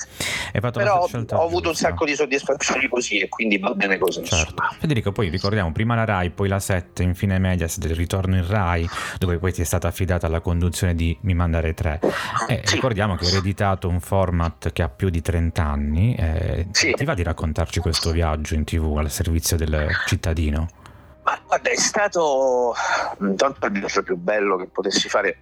Hai 0.53 0.61
fatto 0.61 0.79
Però 0.79 0.99
ho 0.99 1.05
avuto 1.05 1.69
giusta. 1.69 1.69
un 1.69 1.75
sacco 1.75 2.05
di 2.05 2.15
soddisfazioni 2.15 2.87
così 2.87 3.19
e 3.19 3.29
quindi 3.29 3.57
va 3.57 3.73
bene 3.73 3.97
così. 3.97 4.23
Certo. 4.23 4.63
Federico, 4.79 5.11
poi 5.11 5.29
ricordiamo 5.29 5.71
prima 5.71 5.95
la 5.95 6.05
Rai, 6.05 6.29
poi 6.29 6.47
la 6.47 6.59
7, 6.59 7.03
infine 7.03 7.39
Medias 7.39 7.77
del 7.77 7.95
ritorno 7.95 8.35
in 8.35 8.47
Rai, 8.47 8.87
dove 9.17 9.37
poi 9.37 9.51
ti 9.51 9.61
è 9.61 9.65
stata 9.65 9.87
affidata 9.87 10.27
la 10.27 10.39
conduzione 10.39 10.95
di 10.95 11.17
Mi 11.21 11.33
Mandare 11.33 11.73
3. 11.73 11.99
Eh, 12.47 12.61
sì. 12.63 12.75
Ricordiamo 12.75 13.15
che 13.15 13.25
hai 13.25 13.31
ereditato 13.31 13.89
un 13.89 13.99
format 13.99 14.71
che 14.71 14.83
ha 14.83 14.89
più 14.89 15.09
di 15.09 15.21
30 15.21 15.63
anni. 15.63 16.15
Eh, 16.15 16.67
sì. 16.71 16.93
Ti 16.93 17.05
va 17.05 17.13
di 17.13 17.23
raccontarci 17.23 17.79
questo 17.79 18.11
viaggio 18.11 18.53
in 18.53 18.63
tv 18.63 18.97
al 18.97 19.09
servizio 19.09 19.57
del 19.57 19.89
cittadino? 20.05 20.67
Ma 21.23 21.37
guarda, 21.45 21.69
è 21.69 21.75
stato 21.75 22.73
intanto 23.19 23.65
il 23.65 23.71
viaggio 23.73 24.01
più 24.01 24.15
bello 24.15 24.55
che 24.55 24.67
potessi 24.67 25.09
fare 25.09 25.39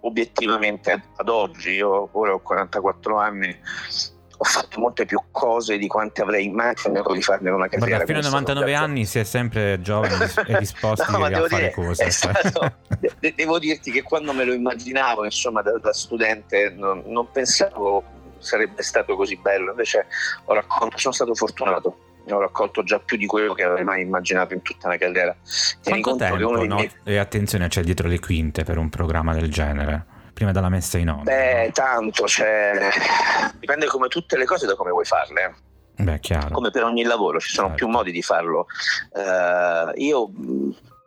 obiettivamente 0.00 1.02
ad 1.16 1.28
oggi, 1.28 1.70
io 1.70 2.08
ora 2.12 2.32
ho 2.32 2.40
44 2.40 3.18
anni, 3.18 3.56
ho 4.40 4.44
fatto 4.44 4.78
molte 4.78 5.04
più 5.04 5.20
cose 5.32 5.78
di 5.78 5.88
quante 5.88 6.22
avrei 6.22 6.44
immaginato 6.44 7.12
di 7.12 7.22
farne 7.22 7.50
una 7.50 7.66
carriera. 7.66 7.96
Guarda, 7.96 8.06
fino 8.06 8.18
a 8.20 8.30
99 8.30 8.74
anni 8.74 9.04
si 9.04 9.18
è 9.18 9.24
sempre 9.24 9.80
giovani 9.80 10.14
e 10.46 10.58
disposti 10.58 11.10
no, 11.10 11.24
a 11.24 11.30
fare 11.30 11.48
dire, 11.48 11.70
cose. 11.72 12.10
Stato, 12.10 12.72
de- 13.18 13.34
devo 13.34 13.58
dirti 13.58 13.90
che 13.90 14.02
quando 14.02 14.32
me 14.32 14.44
lo 14.44 14.52
immaginavo, 14.52 15.24
insomma, 15.24 15.62
da, 15.62 15.76
da 15.78 15.92
studente, 15.92 16.70
non, 16.70 17.02
non, 17.06 17.28
pensavo 17.30 18.04
sarebbe 18.38 18.82
stato 18.82 19.16
così 19.16 19.36
bello, 19.36 19.70
invece 19.70 20.06
ho 20.44 20.62
sono 20.94 21.12
stato 21.12 21.34
fortunato 21.34 22.07
ho 22.32 22.40
raccolto 22.40 22.82
già 22.82 22.98
più 22.98 23.16
di 23.16 23.26
quello 23.26 23.54
che 23.54 23.62
avrei 23.62 23.84
mai 23.84 24.02
immaginato 24.02 24.54
in 24.54 24.62
tutta 24.62 24.88
una 24.88 24.96
carriera. 24.96 25.36
Tieni 25.82 26.02
Quanto 26.02 26.24
tempo, 26.24 26.64
no? 26.64 26.74
miei... 26.76 26.90
E 27.04 27.18
attenzione, 27.18 27.68
c'è 27.68 27.82
dietro 27.82 28.08
le 28.08 28.18
quinte 28.18 28.64
per 28.64 28.78
un 28.78 28.88
programma 28.88 29.34
del 29.34 29.50
genere? 29.50 30.04
Prima 30.32 30.52
della 30.52 30.68
messa 30.68 30.98
in 30.98 31.10
onda? 31.10 31.30
Beh, 31.30 31.70
tanto, 31.72 32.26
cioè... 32.26 32.88
dipende 33.58 33.86
come 33.86 34.08
tutte 34.08 34.36
le 34.36 34.44
cose 34.44 34.66
da 34.66 34.74
come 34.74 34.90
vuoi 34.90 35.04
farle. 35.04 35.54
Beh, 35.96 36.20
chiaro. 36.20 36.50
Come 36.50 36.70
per 36.70 36.84
ogni 36.84 37.02
lavoro, 37.02 37.40
ci 37.40 37.52
sono 37.52 37.68
certo. 37.68 37.84
più 37.84 37.92
modi 37.92 38.12
di 38.12 38.22
farlo. 38.22 38.66
Uh, 39.10 39.90
io 39.96 40.30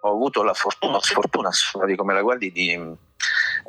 ho 0.04 0.10
avuto 0.10 0.44
la 0.44 0.54
fortuna, 0.54 1.00
sfortuna, 1.00 1.50
di 1.86 1.96
come 1.96 2.14
la 2.14 2.22
guardi, 2.22 2.52
di 2.52 2.98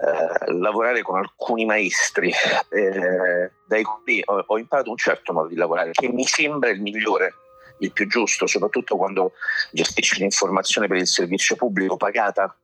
eh, 0.03 0.53
lavorare 0.53 1.03
con 1.03 1.19
alcuni 1.19 1.65
maestri 1.67 2.31
eh, 2.31 3.51
dai 3.67 3.83
quali 3.83 4.23
ho, 4.25 4.43
ho 4.47 4.59
imparato 4.59 4.91
un 4.91 4.97
certo 4.97 5.33
modo 5.33 5.49
di 5.49 5.55
lavorare 5.55 5.91
che 5.93 6.09
mi 6.09 6.25
sembra 6.25 6.71
il 6.71 6.81
migliore 6.81 7.35
il 7.83 7.93
più 7.93 8.07
giusto, 8.07 8.47
soprattutto 8.47 8.97
quando 8.97 9.33
gestisci 9.71 10.21
l'informazione 10.21 10.87
per 10.87 10.97
il 10.97 11.07
servizio 11.07 11.57
pubblico 11.57 11.97
pagata 11.97 12.57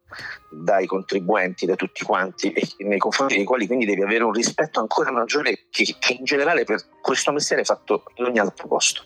dai 0.50 0.87
contribuenti, 0.87 1.66
da 1.66 1.75
tutti 1.75 2.04
quanti, 2.04 2.52
e 2.52 2.66
nei 2.78 2.98
confronti 2.98 3.37
dei 3.37 3.44
quali 3.44 3.66
quindi 3.66 3.84
devi 3.84 4.02
avere 4.02 4.25
un 4.25 4.32
rispetto 4.32 4.80
ancora 4.80 5.10
maggiore 5.10 5.66
che, 5.70 5.96
che 5.98 6.14
in 6.14 6.25
generale 6.25 6.64
per 6.64 6.82
questo 7.02 7.32
mestiere 7.32 7.62
è 7.62 7.64
fatto 7.64 8.04
in 8.14 8.25
ogni 8.25 8.38
altro 8.38 8.66
posto. 8.66 9.02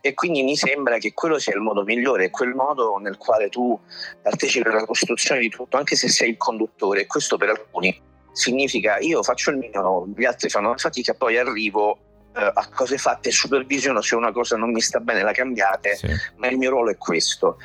E 0.00 0.14
quindi 0.14 0.42
mi 0.42 0.56
sembra 0.56 0.98
che 0.98 1.12
quello 1.12 1.38
sia 1.38 1.54
il 1.54 1.60
modo 1.60 1.84
migliore, 1.84 2.30
quel 2.30 2.54
modo 2.54 2.96
nel 2.96 3.18
quale 3.18 3.48
tu 3.48 3.78
partecipi 4.22 4.68
alla 4.68 4.86
costruzione 4.86 5.40
di 5.40 5.48
tutto, 5.48 5.76
anche 5.76 5.96
se 5.96 6.08
sei 6.08 6.30
il 6.30 6.36
conduttore, 6.36 7.06
questo 7.06 7.36
per 7.36 7.50
alcuni 7.50 8.10
significa 8.32 8.98
io 8.98 9.22
faccio 9.22 9.50
il 9.50 9.58
mio, 9.58 10.06
gli 10.16 10.24
altri 10.24 10.48
fanno 10.48 10.70
la 10.70 10.76
fatica, 10.78 11.14
poi 11.14 11.36
arrivo 11.36 12.11
a 12.32 12.68
cose 12.74 12.98
fatte, 12.98 13.30
supervisiono 13.30 14.00
se 14.00 14.14
una 14.14 14.32
cosa 14.32 14.56
non 14.56 14.70
mi 14.70 14.80
sta 14.80 15.00
bene 15.00 15.22
la 15.22 15.32
cambiate, 15.32 15.96
sì. 15.96 16.08
ma 16.36 16.48
il 16.48 16.56
mio 16.56 16.70
ruolo 16.70 16.90
è 16.90 16.96
questo. 16.96 17.58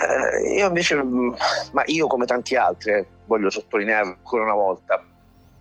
Eh, 0.00 0.54
io 0.54 0.66
invece, 0.66 0.96
mm, 0.96 1.34
ma 1.72 1.82
io 1.86 2.06
come 2.06 2.24
tanti 2.24 2.56
altri, 2.56 2.92
eh, 2.92 3.06
voglio 3.26 3.50
sottolineare 3.50 4.06
ancora 4.06 4.44
una 4.44 4.54
volta, 4.54 5.02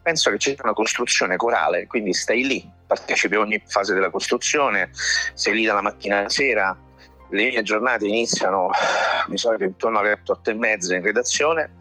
penso 0.01 0.29
che 0.29 0.38
c'è 0.38 0.55
una 0.62 0.74
costruzione 0.74 1.36
corale, 1.36 1.88
quindi 1.88 2.13
stai 2.13 2.45
lì, 2.45 2.72
partecipi 2.88 3.36
a 3.36 3.39
ogni 3.39 3.62
fase 3.65 3.93
della 3.93 4.10
costruzione, 4.10 4.91
sei 5.34 5.55
lì 5.55 5.65
dalla 5.65 5.81
mattina 5.81 6.19
alla 6.19 6.29
sera, 6.29 6.77
le 7.29 7.50
mie 7.50 7.63
giornate 7.63 8.05
iniziano 8.05 8.70
di 9.27 9.38
solito 9.38 9.63
intorno 9.63 10.00
alle 10.00 10.20
8 10.25 10.50
e 10.50 10.53
mezza 10.53 10.96
in 10.96 11.01
redazione 11.01 11.75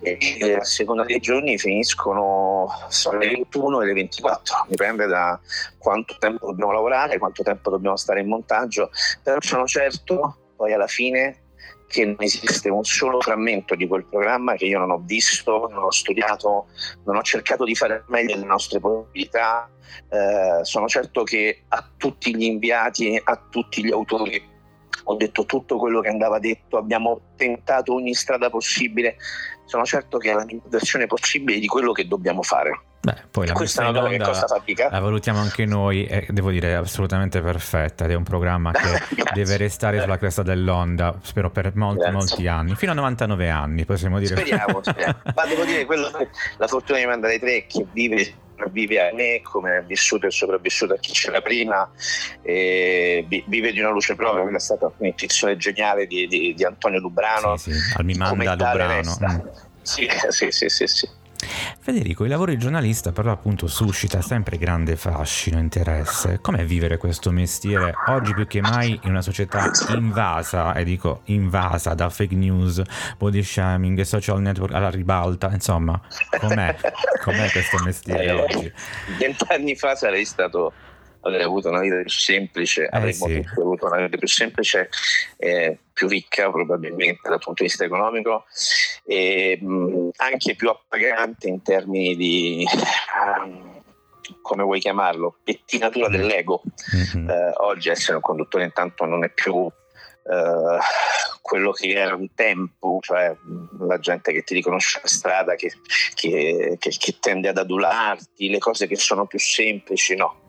e 0.00 0.54
a 0.58 0.64
seconda 0.64 1.04
dei 1.04 1.18
giorni 1.18 1.58
finiscono 1.58 2.68
alle 3.10 3.28
21 3.28 3.82
e 3.82 3.86
le 3.86 3.92
24 3.92 4.66
dipende 4.68 5.06
da 5.06 5.38
quanto 5.78 6.16
tempo 6.18 6.46
dobbiamo 6.46 6.72
lavorare 6.72 7.18
quanto 7.18 7.42
tempo 7.42 7.70
dobbiamo 7.70 7.96
stare 7.96 8.20
in 8.20 8.28
montaggio 8.28 8.90
però 9.22 9.38
sono 9.40 9.66
certo 9.66 10.52
poi 10.56 10.72
alla 10.72 10.86
fine 10.86 11.40
che 11.86 12.04
non 12.04 12.16
esiste 12.18 12.68
un 12.70 12.82
solo 12.82 13.20
frammento 13.20 13.74
di 13.74 13.86
quel 13.86 14.04
programma 14.04 14.54
che 14.54 14.64
io 14.64 14.78
non 14.80 14.90
ho 14.90 15.02
visto, 15.04 15.68
non 15.70 15.84
ho 15.84 15.90
studiato, 15.92 16.66
non 17.04 17.16
ho 17.16 17.22
cercato 17.22 17.62
di 17.64 17.76
fare 17.76 18.04
meglio 18.08 18.34
le 18.34 18.44
nostre 18.44 18.80
possibilità. 18.80 19.70
Eh, 20.08 20.64
sono 20.64 20.88
certo 20.88 21.22
che 21.22 21.62
a 21.68 21.88
tutti 21.96 22.34
gli 22.34 22.44
inviati, 22.44 23.20
a 23.22 23.40
tutti 23.48 23.84
gli 23.84 23.92
autori 23.92 24.53
ho 25.04 25.14
detto 25.14 25.44
tutto 25.44 25.76
quello 25.78 26.00
che 26.00 26.08
andava 26.08 26.38
detto, 26.38 26.76
abbiamo 26.76 27.20
tentato 27.36 27.94
ogni 27.94 28.14
strada 28.14 28.50
possibile, 28.50 29.16
sono 29.64 29.84
certo 29.84 30.18
che 30.18 30.30
è 30.30 30.34
la 30.34 30.44
migliore 30.44 30.68
versione 30.68 31.06
possibile 31.06 31.58
di 31.58 31.66
quello 31.66 31.92
che 31.92 32.06
dobbiamo 32.06 32.42
fare. 32.42 32.80
Beh, 33.04 33.16
poi 33.30 33.46
la 33.46 33.52
Questa 33.52 33.82
messa 33.82 34.00
in 34.00 34.22
onda 34.22 34.88
la 34.88 34.98
valutiamo 34.98 35.38
anche 35.38 35.66
noi 35.66 36.06
e 36.06 36.26
devo 36.30 36.50
dire 36.50 36.74
assolutamente 36.74 37.42
perfetta 37.42 38.04
ed 38.04 38.12
è 38.12 38.14
un 38.14 38.22
programma 38.22 38.72
che 38.72 39.22
deve 39.34 39.58
restare 39.58 40.00
sulla 40.00 40.16
cresta 40.16 40.42
dell'onda, 40.42 41.18
spero 41.20 41.50
per 41.50 41.74
molti, 41.74 41.98
Grazie. 41.98 42.16
molti 42.16 42.46
anni, 42.46 42.74
fino 42.76 42.92
a 42.92 42.94
99 42.94 43.50
anni 43.50 43.84
possiamo 43.84 44.18
dire. 44.18 44.34
Speriamo, 44.34 44.82
speriamo. 44.82 45.18
ma 45.36 45.44
devo 45.46 45.64
dire 45.64 45.84
quello, 45.84 46.08
la 46.56 46.66
fortuna 46.66 46.98
di 46.98 47.04
mandare 47.04 47.38
tre 47.38 47.66
che 47.66 47.84
vive 47.92 48.42
vive 48.70 49.08
a 49.08 49.12
me 49.14 49.40
come 49.42 49.78
è 49.78 49.82
vissuto 49.84 50.26
e 50.26 50.30
sopravvissuto 50.30 50.94
a 50.94 50.98
chi 50.98 51.12
c'era 51.12 51.40
prima, 51.40 51.88
vive 52.42 53.72
di 53.72 53.80
una 53.80 53.90
luce 53.90 54.14
propria, 54.14 54.42
quella 54.42 54.58
è 54.58 54.60
stata 54.60 54.92
un'intuizione 54.96 55.56
geniale 55.56 56.06
di, 56.06 56.26
di, 56.26 56.54
di 56.54 56.64
Antonio 56.64 57.00
Lubrano. 57.00 57.56
Sì, 57.56 57.70
sì, 57.70 57.94
al 57.96 58.04
mi 58.04 58.14
manda 58.14 58.54
Lubrano. 58.54 59.16
Mm. 59.20 59.48
Sì, 59.84 60.08
sì, 60.30 60.50
sì, 60.50 60.68
sì, 60.70 60.86
sì. 60.86 61.08
Federico, 61.78 62.24
il 62.24 62.30
lavoro 62.30 62.50
di 62.50 62.58
giornalista 62.58 63.12
però 63.12 63.30
appunto 63.30 63.66
suscita 63.66 64.20
sempre 64.20 64.58
grande 64.58 64.96
fascino, 64.96 65.58
interesse. 65.58 66.40
Com'è 66.40 66.64
vivere 66.64 66.96
questo 66.96 67.30
mestiere 67.30 67.94
oggi 68.06 68.34
più 68.34 68.46
che 68.46 68.60
mai 68.60 68.98
in 69.02 69.10
una 69.10 69.22
società 69.22 69.70
invasa, 69.94 70.74
e 70.74 70.84
dico 70.84 71.20
invasa 71.24 71.94
da 71.94 72.08
fake 72.08 72.34
news, 72.34 72.82
body 73.18 73.42
shaming, 73.42 74.00
social 74.02 74.40
network 74.40 74.74
alla 74.74 74.90
ribalta, 74.90 75.50
insomma, 75.52 76.00
com'è, 76.40 76.76
com'è 77.22 77.50
questo 77.50 77.82
mestiere 77.84 78.24
eh, 78.24 78.32
oggi? 78.32 78.72
Vent'anni 79.18 79.76
fa 79.76 79.94
sarei 79.94 80.24
stato 80.24 80.72
avrei 81.24 81.42
avuto 81.42 81.68
una 81.68 81.80
vita 81.80 81.96
più 81.96 82.10
semplice, 82.10 82.84
eh 82.84 82.88
avremmo 82.90 83.26
sì. 83.26 83.44
avuto 83.58 83.86
una 83.86 84.02
vita 84.02 84.16
più 84.16 84.28
semplice, 84.28 84.88
eh, 85.36 85.78
più 85.92 86.08
ricca 86.08 86.50
probabilmente 86.50 87.28
dal 87.28 87.38
punto 87.38 87.62
di 87.62 87.68
vista 87.68 87.84
economico 87.84 88.44
e 89.04 89.58
mh, 89.60 90.10
anche 90.16 90.54
più 90.54 90.68
appagante 90.68 91.48
in 91.48 91.62
termini 91.62 92.14
di... 92.16 92.66
Um, 93.44 93.72
come 94.40 94.62
vuoi 94.62 94.80
chiamarlo, 94.80 95.36
pettinatura 95.44 96.08
dell'ego. 96.08 96.62
Mm-hmm. 96.96 97.28
Eh, 97.28 97.52
oggi 97.56 97.90
essere 97.90 98.16
un 98.16 98.22
conduttore 98.22 98.64
intanto 98.64 99.04
non 99.04 99.24
è 99.24 99.30
più 99.30 99.70
Uh, 100.26 100.78
quello 101.42 101.70
che 101.72 101.90
era 101.90 102.14
un 102.14 102.32
tempo, 102.34 102.98
cioè 103.02 103.36
la 103.80 103.98
gente 103.98 104.32
che 104.32 104.42
ti 104.42 104.54
riconosce 104.54 104.98
la 105.02 105.08
strada, 105.08 105.54
che, 105.54 105.70
che, 106.14 106.76
che, 106.78 106.90
che, 106.98 107.16
tende 107.20 107.48
ad 107.48 107.58
adularti, 107.58 108.48
le 108.48 108.56
cose 108.56 108.86
che 108.86 108.96
sono 108.96 109.26
più 109.26 109.38
semplici, 109.38 110.16
no 110.16 110.43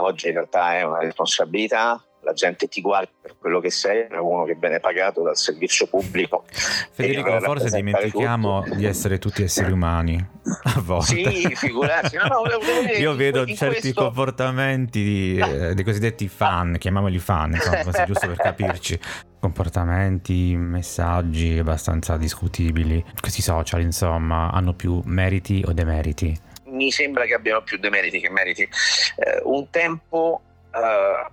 oggi 0.00 0.28
in 0.28 0.34
realtà 0.34 0.76
è 0.76 0.82
una 0.82 1.00
responsabilità, 1.00 2.02
la 2.24 2.32
gente 2.32 2.66
ti 2.68 2.80
guarda 2.80 3.10
per 3.20 3.36
quello 3.38 3.60
che 3.60 3.70
sei, 3.70 4.06
è 4.08 4.16
uno 4.16 4.44
che 4.44 4.56
viene 4.58 4.80
pagato 4.80 5.22
dal 5.22 5.36
servizio 5.36 5.86
pubblico. 5.86 6.44
Federico, 6.48 7.38
forse 7.40 7.68
dimentichiamo 7.70 8.62
tutto. 8.62 8.74
di 8.76 8.86
essere 8.86 9.18
tutti 9.18 9.42
esseri 9.42 9.70
umani 9.70 10.16
a 10.62 10.80
volte. 10.80 11.30
Sì, 11.30 11.54
figurati. 11.54 12.16
No, 12.16 12.42
no, 12.42 12.92
Io 12.98 13.14
vedo 13.14 13.44
certi 13.46 13.80
questo... 13.92 14.04
comportamenti 14.04 15.02
di, 15.02 15.36
eh, 15.36 15.74
dei 15.74 15.84
cosiddetti 15.84 16.26
fan, 16.28 16.76
chiamiamoli 16.78 17.18
fan, 17.18 17.52
insomma, 17.52 18.04
giusto 18.04 18.26
per 18.26 18.36
capirci. 18.36 18.98
Comportamenti, 19.38 20.56
messaggi 20.56 21.58
abbastanza 21.58 22.16
discutibili. 22.16 23.04
Questi 23.20 23.42
social, 23.42 23.82
insomma, 23.82 24.50
hanno 24.50 24.72
più 24.72 25.02
meriti 25.04 25.62
o 25.66 25.72
demeriti? 25.72 26.52
Mi 26.74 26.90
sembra 26.90 27.24
che 27.24 27.34
abbiano 27.34 27.62
più 27.62 27.78
demeriti 27.78 28.20
che 28.20 28.30
meriti. 28.30 28.62
Eh, 28.62 29.40
un 29.44 29.68
tempo 29.70 30.42
eh, 30.72 31.30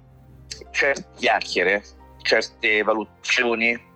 certe 0.72 1.06
chiacchiere, 1.18 1.84
certe 2.22 2.84
valutazioni 2.84 3.90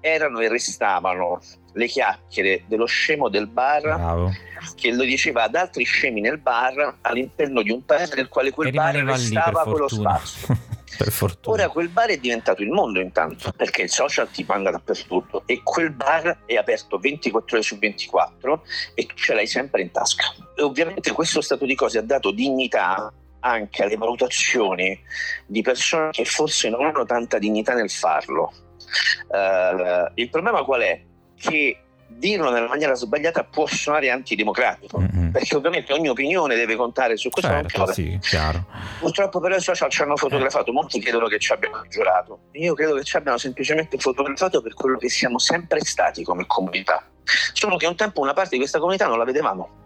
erano 0.00 0.40
e 0.40 0.48
restavano 0.48 1.40
le 1.72 1.86
chiacchiere 1.86 2.64
dello 2.66 2.86
scemo 2.86 3.28
del 3.28 3.48
bar 3.48 3.82
Bravo. 3.82 4.32
che 4.74 4.92
lo 4.92 5.02
diceva 5.02 5.44
ad 5.44 5.54
altri 5.54 5.84
scemi 5.84 6.20
nel 6.20 6.38
bar 6.38 6.98
all'interno 7.02 7.62
di 7.62 7.70
un 7.70 7.84
paese 7.84 8.14
nel 8.14 8.28
quale 8.28 8.50
quel 8.50 8.68
E 8.68 8.72
bar 8.72 8.94
restava 8.94 9.64
quello 9.64 9.88
spazio. 9.88 10.74
per 10.96 11.10
fortuna. 11.10 11.56
Ora 11.56 11.68
quel 11.68 11.88
bar 11.88 12.08
è 12.08 12.18
diventato 12.18 12.62
il 12.62 12.70
mondo 12.70 13.00
intanto, 13.00 13.52
perché 13.56 13.82
il 13.82 13.90
social 13.90 14.30
ti 14.30 14.44
manda 14.46 14.70
dappertutto 14.70 15.42
e 15.46 15.62
quel 15.62 15.90
bar 15.90 16.44
è 16.46 16.54
aperto 16.54 16.98
24 16.98 17.56
ore 17.56 17.66
su 17.66 17.78
24 17.78 18.62
e 18.94 19.06
tu 19.06 19.14
ce 19.14 19.34
l'hai 19.34 19.46
sempre 19.46 19.82
in 19.82 19.90
tasca. 19.90 20.34
E 20.54 20.62
ovviamente 20.62 21.12
questo 21.12 21.40
stato 21.40 21.64
di 21.64 21.74
cose 21.74 21.98
ha 21.98 22.02
dato 22.02 22.30
dignità 22.30 23.12
anche 23.40 23.82
alle 23.82 23.96
valutazioni 23.96 24.98
di 25.46 25.62
persone 25.62 26.10
che 26.10 26.24
forse 26.24 26.68
non 26.68 26.84
hanno 26.84 27.04
tanta 27.04 27.38
dignità 27.38 27.74
nel 27.74 27.90
farlo. 27.90 28.52
Eh, 29.30 30.10
il 30.14 30.30
problema 30.30 30.64
qual 30.64 30.82
è? 30.82 31.02
Che 31.36 31.85
dirlo 32.06 32.50
nella 32.50 32.68
maniera 32.68 32.94
sbagliata 32.94 33.44
può 33.44 33.66
suonare 33.66 34.10
antidemocratico. 34.10 35.00
Mm-mm. 35.00 35.30
Perché 35.30 35.56
ovviamente 35.56 35.92
ogni 35.92 36.08
opinione 36.08 36.54
deve 36.54 36.76
contare 36.76 37.16
su 37.16 37.28
questo. 37.28 37.50
Certo, 37.50 37.92
sì, 37.92 38.18
chiaro. 38.20 38.66
Purtroppo 38.98 39.40
però 39.40 39.56
i 39.56 39.60
social 39.60 39.90
ci 39.90 40.02
hanno 40.02 40.16
fotografato, 40.16 40.72
molti 40.72 41.00
credono 41.00 41.26
che 41.26 41.38
ci 41.38 41.52
abbiano 41.52 41.84
giurato. 41.88 42.40
Io 42.52 42.74
credo 42.74 42.94
che 42.94 43.04
ci 43.04 43.16
abbiano 43.16 43.38
semplicemente 43.38 43.98
fotografato 43.98 44.62
per 44.62 44.74
quello 44.74 44.98
che 44.98 45.08
siamo 45.08 45.38
sempre 45.38 45.80
stati 45.80 46.22
come 46.22 46.46
comunità. 46.46 47.04
Solo 47.52 47.76
che 47.76 47.86
un 47.86 47.96
tempo 47.96 48.20
una 48.20 48.32
parte 48.32 48.50
di 48.50 48.58
questa 48.58 48.78
comunità 48.78 49.06
non 49.06 49.18
la 49.18 49.24
vedevamo. 49.24 49.84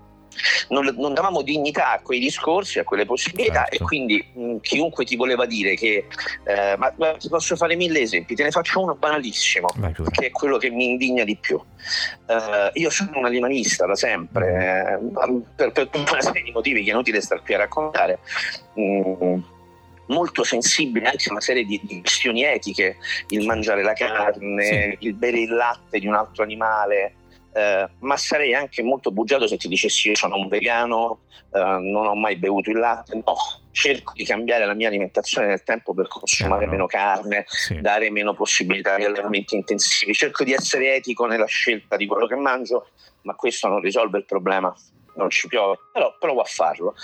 Non, 0.68 0.94
non 0.96 1.14
davamo 1.14 1.42
dignità 1.42 1.92
a 1.92 2.00
quei 2.00 2.20
discorsi, 2.20 2.78
a 2.78 2.84
quelle 2.84 3.04
possibilità 3.04 3.66
Certo. 3.68 3.74
e 3.74 3.78
quindi 3.86 4.24
mh, 4.32 4.56
chiunque 4.60 5.04
ti 5.04 5.16
voleva 5.16 5.44
dire 5.46 5.74
che 5.74 6.06
eh, 6.44 6.76
ma, 6.76 6.92
ma 6.96 7.12
ti 7.12 7.28
posso 7.28 7.56
fare 7.56 7.74
mille 7.76 8.00
esempi, 8.00 8.34
te 8.34 8.44
ne 8.44 8.50
faccio 8.50 8.80
uno 8.80 8.94
banalissimo 8.94 9.68
Vai 9.76 9.92
che 10.10 10.26
è 10.26 10.30
quello 10.30 10.56
che 10.56 10.70
mi 10.70 10.90
indigna 10.90 11.24
di 11.24 11.36
più. 11.36 11.60
Eh, 12.26 12.70
io 12.74 12.90
sono 12.90 13.18
un 13.18 13.24
animalista 13.24 13.86
da 13.86 13.96
sempre, 13.96 14.98
eh, 14.98 15.42
per, 15.56 15.72
per 15.72 15.88
tutta 15.88 16.12
una 16.12 16.20
serie 16.20 16.42
di 16.42 16.52
motivi 16.52 16.82
che 16.82 16.90
è 16.90 16.92
inutile 16.92 17.20
star 17.20 17.42
qui 17.42 17.54
a 17.54 17.58
raccontare. 17.58 18.18
Mm, 18.78 19.40
molto 20.06 20.42
sensibile 20.44 21.08
anche 21.08 21.28
a 21.28 21.32
una 21.32 21.40
serie 21.40 21.64
di, 21.64 21.80
di 21.84 22.00
questioni 22.00 22.42
etiche, 22.44 22.96
il 23.28 23.46
mangiare 23.46 23.82
la 23.82 23.92
carne, 23.92 24.96
il 25.00 25.14
bere 25.14 25.40
il 25.40 25.54
latte 25.54 25.98
di 25.98 26.06
un 26.06 26.14
altro 26.14 26.42
animale. 26.42 27.14
Eh, 27.52 27.88
ma 28.00 28.16
sarei 28.16 28.54
anche 28.54 28.82
molto 28.82 29.10
bugiato 29.10 29.46
se 29.46 29.56
ti 29.56 29.68
dicessi 29.68 30.08
io 30.08 30.14
sono 30.14 30.36
un 30.36 30.48
vegano, 30.48 31.20
eh, 31.52 31.58
non 31.58 32.06
ho 32.06 32.14
mai 32.14 32.36
bevuto 32.36 32.70
il 32.70 32.78
latte, 32.78 33.14
no, 33.16 33.34
cerco 33.72 34.12
di 34.14 34.24
cambiare 34.24 34.66
la 34.66 34.74
mia 34.74 34.88
alimentazione 34.88 35.48
nel 35.48 35.62
tempo 35.62 35.94
per 35.94 36.08
consumare 36.08 36.66
meno 36.66 36.86
carne, 36.86 37.44
Sì. 37.46 37.80
dare 37.80 38.10
meno 38.10 38.34
possibilità 38.34 38.96
di 38.96 39.04
allenamenti 39.04 39.54
intensivi. 39.56 40.12
Cerco 40.12 40.44
di 40.44 40.52
essere 40.52 40.94
etico 40.94 41.26
nella 41.26 41.46
scelta 41.46 41.96
di 41.96 42.06
quello 42.06 42.26
che 42.26 42.36
mangio, 42.36 42.88
ma 43.22 43.34
questo 43.34 43.68
non 43.68 43.80
risolve 43.80 44.18
il 44.18 44.24
problema. 44.24 44.74
Non 45.16 45.28
ci 45.28 45.48
piove, 45.48 45.76
però 45.92 46.14
provo 46.18 46.40
a 46.40 46.44
farlo. 46.44 46.94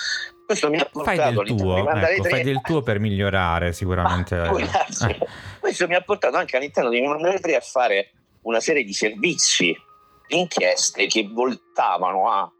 Questo 0.46 0.70
mi 0.70 0.76
ha 0.76 0.88
Fai 0.92 1.16
portato 1.16 1.16
del 1.16 1.38
all'interno 1.38 1.56
di 1.56 1.56
tuo, 1.56 1.78
ecco, 1.78 2.22
3 2.22 2.30
fai 2.30 2.42
del 2.44 2.60
tuo 2.60 2.82
per 2.82 3.00
migliorare 3.00 3.72
sicuramente. 3.72 4.36
Ah. 4.36 4.60
Eh, 5.08 5.18
Questo 5.58 5.88
mi 5.88 5.96
ha 5.96 6.00
portato 6.00 6.36
anche 6.36 6.56
all'interno 6.56 6.88
di 6.88 7.00
Mandare 7.02 7.40
3 7.40 7.56
a 7.56 7.60
fare 7.60 8.12
una 8.42 8.60
serie 8.60 8.84
di 8.84 8.92
servizi, 8.92 9.76
inchieste 10.28 11.06
che 11.06 11.28
voltavano 11.32 12.30
a 12.30 12.50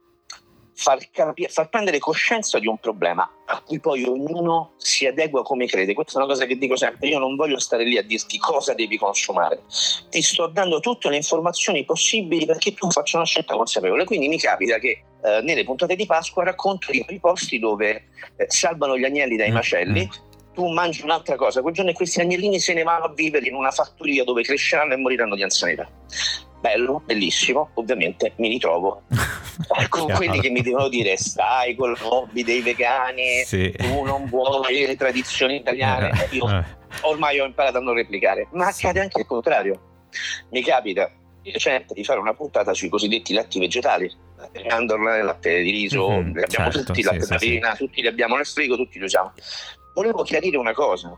far, 0.77 0.99
capi- 1.11 1.49
far 1.49 1.69
prendere 1.69 1.99
coscienza 1.99 2.59
di 2.59 2.67
un 2.67 2.79
problema 2.79 3.29
a 3.47 3.61
cui 3.63 3.81
poi 3.81 4.05
ognuno 4.05 4.73
si 4.77 5.07
adegua 5.07 5.43
come 5.43 5.67
crede. 5.67 5.95
Questa 5.95 6.15
è 6.15 6.17
una 6.17 6.27
cosa 6.27 6.45
che 6.45 6.57
dico 6.57 6.77
sempre, 6.77 7.09
io 7.09 7.19
non 7.19 7.35
voglio 7.35 7.59
stare 7.59 7.85
lì 7.85 7.97
a 7.97 8.03
dirti 8.03 8.39
cosa 8.39 8.75
devi 8.75 8.99
consumare, 8.99 9.63
ti 10.11 10.23
sto 10.23 10.47
dando 10.49 10.81
tutte 10.81 11.09
le 11.09 11.17
informazioni 11.17 11.85
possibili 11.85 12.45
perché 12.45 12.75
tu 12.75 12.91
faccia 12.91 13.17
una 13.17 13.27
scelta 13.27 13.57
consapevole. 13.57 14.05
Quindi 14.05 14.29
mi 14.29 14.39
capita 14.39 14.79
che 14.79 15.03
eh, 15.23 15.41
nelle 15.43 15.65
puntate 15.65 15.97
di 15.97 16.07
Pasqua 16.07 16.45
racconto 16.45 16.91
di 16.91 17.03
quei 17.05 17.19
posti 17.19 17.59
dove 17.59 18.09
eh, 18.37 18.47
salvano 18.49 18.99
gli 18.99 19.05
agnelli 19.05 19.37
dai 19.37 19.51
Mm, 19.51 19.55
macelli, 19.55 20.09
tu 20.53 20.69
mangi 20.69 21.03
un'altra 21.03 21.37
cosa, 21.37 21.61
quel 21.63 21.75
giorno 21.75 21.93
questi 21.93 22.21
agnellini 22.21 22.59
se 22.59 22.73
ne 22.73 22.83
vanno 22.83 23.05
a 23.05 23.13
vivere 23.13 23.47
in 23.47 23.55
una 23.55 23.71
fattoria 23.71 24.25
dove 24.25 24.43
cresceranno 24.43 24.95
e 24.95 24.97
moriranno 24.97 25.35
di 25.35 25.43
anzianità. 25.43 25.89
Bello, 26.67 27.01
bellissimo, 27.05 27.71
ovviamente 27.75 28.33
mi 28.39 28.49
ritrovo 28.49 29.03
con 29.89 30.11
quelli 30.13 30.41
che 30.41 30.51
mi 30.51 30.63
devono 30.63 30.89
dire 30.89 31.17
stai 31.17 31.77
con 31.77 31.95
l'hobby 32.01 32.43
dei 32.43 32.61
vegani, 32.61 33.45
Sì. 33.45 33.71
tu 33.77 34.03
non 34.03 34.27
vuoi 34.27 34.85
le 34.85 34.97
tradizioni 34.97 35.57
italiane. 35.57 36.11
Eh, 36.11 36.35
Io 36.37 36.49
eh, 36.51 36.65
ormai 37.03 37.39
ho 37.39 37.45
imparato 37.47 37.79
a 37.79 37.81
non 37.81 37.95
replicare, 37.95 38.49
ma 38.53 38.67
accade 38.67 38.99
anche 38.99 39.21
il 39.21 39.27
contrario. 39.27 40.09
Mi 40.51 40.61
capita 40.63 41.09
di 41.41 41.53
recente 41.53 41.95
di 41.95 42.03
fare 42.03 42.19
una 42.19 42.35
puntata 42.35 42.75
sui 42.75 42.89
cosiddetti 42.89 43.33
latti 43.33 43.61
vegetali, 43.61 44.07
il 44.07 44.67
mandorla, 44.69 45.19
il 45.19 45.25
latte 45.25 45.63
di 45.63 45.71
riso, 45.71 46.09
Mhm, 46.11 46.33
li 46.35 46.43
abbiamo 46.43 46.71
certo, 46.73 46.83
tutti, 46.87 47.03
sì, 47.03 47.07
latte 47.07 47.23
sì, 47.23 47.29
d'avena, 47.29 47.77
tutti 47.77 48.01
li 48.01 48.09
abbiamo 48.09 48.35
nel 48.35 48.47
frigo, 48.47 48.75
tutti 48.77 48.99
li 48.99 49.05
usiamo. 49.05 49.33
Volevo 49.95 50.25
chiarire 50.25 50.57
una 50.57 50.73
cosa. 50.73 51.17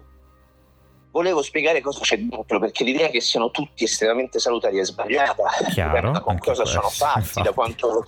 Volevo 1.19 1.43
spiegare 1.43 1.81
cosa 1.81 1.99
c'è 1.99 2.17
dentro, 2.17 2.61
perché 2.61 2.85
l'idea 2.85 3.09
che 3.09 3.21
siano 3.21 3.51
tutti 3.51 3.83
estremamente 3.83 4.39
salutari 4.39 4.79
è 4.79 4.85
sbagliata. 4.85 5.43
Chiaro, 5.69 6.13
da 6.13 6.21
con 6.21 6.39
cosa 6.39 6.65
sono 6.65 6.89
fatti, 6.89 7.19
infatti. 7.19 7.43
da 7.43 7.53
quanto. 7.53 8.05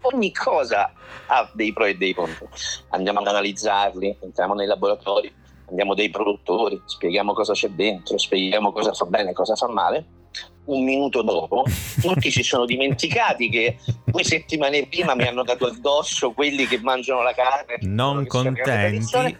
Ogni 0.00 0.32
cosa 0.32 0.90
ha 1.26 1.50
dei 1.52 1.74
pro 1.74 1.84
e 1.84 1.98
dei 1.98 2.14
contro. 2.14 2.48
Andiamo 2.88 3.20
ad 3.20 3.26
analizzarli, 3.26 4.20
entriamo 4.22 4.54
nei 4.54 4.66
laboratori, 4.66 5.30
andiamo 5.68 5.92
dai 5.92 6.08
produttori, 6.08 6.80
spieghiamo 6.82 7.34
cosa 7.34 7.52
c'è 7.52 7.68
dentro, 7.68 8.16
spieghiamo 8.16 8.72
cosa 8.72 8.94
fa 8.94 9.04
bene 9.04 9.30
e 9.30 9.34
cosa 9.34 9.54
fa 9.54 9.68
male. 9.68 10.06
Un 10.66 10.84
minuto 10.84 11.22
dopo, 11.22 11.64
tutti 12.00 12.30
si 12.30 12.42
sono 12.42 12.64
dimenticati 12.64 13.48
che 13.48 13.78
due 14.04 14.24
settimane 14.24 14.86
prima 14.86 15.14
mi 15.14 15.26
hanno 15.26 15.44
dato 15.44 15.66
addosso 15.66 16.32
quelli 16.32 16.66
che 16.66 16.78
mangiano 16.80 17.22
la 17.22 17.32
carne. 17.32 17.78
non 17.82 18.26
contenti. 18.26 19.38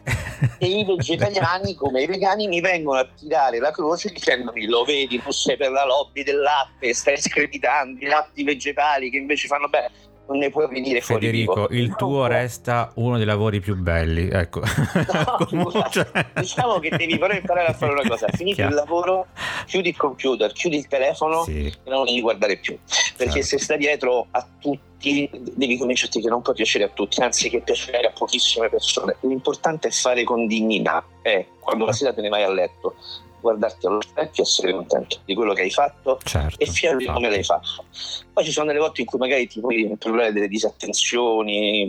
e 0.58 0.66
i 0.66 0.84
vegetariani 0.84 1.74
come 1.74 2.02
i 2.02 2.06
vegani 2.06 2.46
mi 2.46 2.60
vengono 2.60 3.00
a 3.00 3.08
tirare 3.18 3.58
la 3.58 3.70
croce 3.70 4.10
dicendomi 4.10 4.66
lo 4.66 4.84
vedi 4.84 5.20
tu 5.20 5.30
sei 5.30 5.56
per 5.56 5.70
la 5.70 5.84
lobby 5.86 6.22
del 6.22 6.40
latte 6.40 6.92
stai 6.92 7.18
screditando 7.18 8.04
i 8.04 8.08
latti 8.08 8.44
vegetali 8.44 9.10
che 9.10 9.16
invece 9.16 9.46
fanno 9.46 9.68
bene 9.68 9.90
non 10.28 10.38
ne 10.38 10.50
puoi 10.50 10.66
venire 10.68 11.00
fuori 11.00 11.26
Federico, 11.26 11.68
il 11.70 11.94
tuo 11.96 12.08
può. 12.08 12.26
resta 12.26 12.90
uno 12.94 13.16
dei 13.16 13.26
lavori 13.26 13.60
più 13.60 13.76
belli. 13.76 14.28
Ecco. 14.28 14.60
No, 14.60 15.46
Comunque, 15.46 15.84
cioè- 15.90 16.26
diciamo 16.34 16.78
che 16.78 16.90
devi 16.96 17.18
però 17.18 17.32
imparare 17.34 17.68
a 17.68 17.72
fare 17.72 17.92
una 17.92 18.06
cosa 18.08 18.26
finito 18.34 18.56
Chiaro. 18.56 18.70
il 18.70 18.76
lavoro 18.76 19.26
chiudi 19.66 19.88
il 19.90 19.96
computer 19.96 20.52
chiudi 20.52 20.76
il 20.76 20.86
telefono 20.88 21.42
Sì, 21.44 21.66
e 21.66 21.90
non 21.90 22.04
devi 22.04 22.20
guardare 22.20 22.56
più 22.58 22.76
perché 23.16 23.42
Certo. 23.42 23.46
se 23.46 23.58
stai 23.58 23.78
dietro 23.78 24.26
a 24.30 24.46
tutti 24.60 25.28
devi 25.32 25.76
convincerti 25.78 26.20
che 26.20 26.28
non 26.28 26.42
può 26.42 26.52
piacere 26.52 26.84
a 26.84 26.88
tutti 26.88 27.20
anzi 27.20 27.48
che 27.50 27.60
piacere 27.60 28.08
a 28.08 28.12
pochissime 28.12 28.68
persone 28.68 29.16
l'importante 29.20 29.88
è 29.88 29.90
fare 29.90 30.24
con 30.24 30.46
dignità 30.46 31.04
è 31.22 31.44
quando 31.60 31.84
la 31.84 31.92
sera 31.92 32.12
te 32.12 32.20
ne 32.22 32.28
vai 32.28 32.42
a 32.42 32.50
letto 32.50 32.96
guardarti 33.40 33.86
allo 33.86 34.00
specchio 34.00 34.42
e 34.42 34.46
essere 34.46 34.72
contento 34.72 35.18
di 35.24 35.34
quello 35.34 35.52
che 35.52 35.62
hai 35.62 35.70
fatto 35.70 36.18
certo. 36.24 36.58
e 36.58 36.66
fiero 36.66 36.96
di 36.96 37.06
come 37.06 37.28
l'hai 37.28 37.44
fatto. 37.44 37.84
Poi 38.32 38.44
ci 38.44 38.52
sono 38.52 38.66
delle 38.66 38.78
volte 38.78 39.00
in 39.02 39.06
cui 39.06 39.18
magari 39.18 39.46
ti 39.46 39.60
puoi 39.60 39.96
trovare 39.98 40.32
delle 40.32 40.48
disattenzioni, 40.48 41.88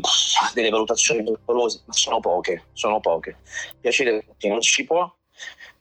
delle 0.53 0.69
valutazioni 0.69 1.23
pericolose, 1.23 1.81
ma 1.85 1.93
sono 1.93 2.19
poche, 2.19 2.65
sono 2.73 2.99
poche. 2.99 3.37
Piacere 3.79 4.25
non 4.41 4.61
ci 4.61 4.85
può 4.85 5.11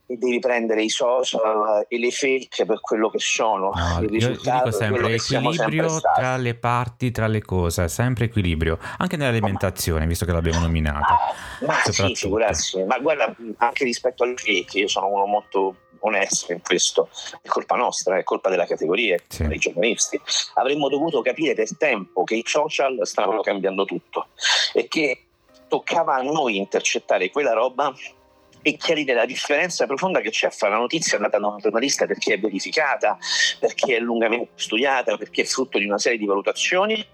e 0.07 0.16
devi 0.16 0.38
prendere 0.38 0.83
i 0.83 0.88
social 0.88 1.85
e 1.88 1.99
le 1.99 2.11
fake 2.11 2.64
per 2.64 2.81
quello 2.81 3.11
che 3.11 3.19
sono. 3.19 3.73
No, 3.75 4.03
il 4.03 4.12
io, 4.14 4.29
dico 4.31 4.71
sempre 4.71 5.19
sempre 5.19 5.49
equilibrio 5.49 5.88
stati. 5.88 6.21
tra 6.21 6.37
le 6.37 6.55
parti, 6.55 7.11
tra 7.11 7.27
le 7.27 7.42
cose, 7.42 7.88
sempre 7.88 8.27
equilibrio, 8.27 8.79
anche 8.99 9.16
nell'alimentazione, 9.16 10.07
visto 10.07 10.25
che 10.25 10.33
l'abbiamo 10.33 10.61
nominata. 10.61 11.16
Ma 11.61 11.75
sì, 11.85 11.92
soprattutto. 11.92 12.19
figurarsi, 12.21 12.85
ma 12.85 12.99
guarda, 12.99 13.35
anche 13.59 13.85
rispetto 13.85 14.23
alle 14.23 14.37
fake, 14.37 14.79
io 14.79 14.88
sono 14.88 15.09
uno 15.09 15.27
molto 15.27 15.77
onesto 16.01 16.53
in 16.53 16.61
questo, 16.62 17.09
è 17.42 17.49
colpa 17.49 17.75
nostra, 17.75 18.16
è 18.16 18.23
colpa 18.23 18.49
della 18.49 18.66
categoria, 18.66 19.19
Sì. 19.27 19.47
dei 19.47 19.59
giornalisti. 19.59 20.21
Avremmo 20.55 20.88
dovuto 20.88 21.21
capire 21.21 21.55
per 21.55 21.77
tempo 21.77 22.23
che 22.23 22.37
i 22.37 22.45
social 22.47 23.01
stavano 23.03 23.40
cambiando 23.40 23.85
tutto 23.85 24.29
e 24.73 24.87
che 24.87 25.23
toccava 25.66 26.14
a 26.14 26.23
noi 26.23 26.59
intercettare 26.59 27.31
quella 27.31 27.53
roba 27.53 27.92
e 28.66 28.76
chiarire 28.76 29.14
la 29.14 29.26
differenza 29.26 29.87
profonda 29.87 30.20
che 30.20 30.31
c'è 30.31 30.50
fra 30.50 30.68
la 30.68 30.79
notizia 30.79 31.18
data 31.18 31.38
da 31.38 31.46
un 31.46 31.59
giornalista 31.59 32.05
perché 32.07 32.35
è 32.35 32.40
verificata, 32.40 33.16
perché 33.61 33.96
è 33.96 34.00
lungamente 34.00 34.48
studiata, 34.57 35.16
perché 35.16 35.42
è 35.42 35.44
frutto 35.44 35.79
di 35.79 35.85
una 35.85 35.98
serie 35.98 36.18
di 36.18 36.26
valutazioni, 36.26 37.07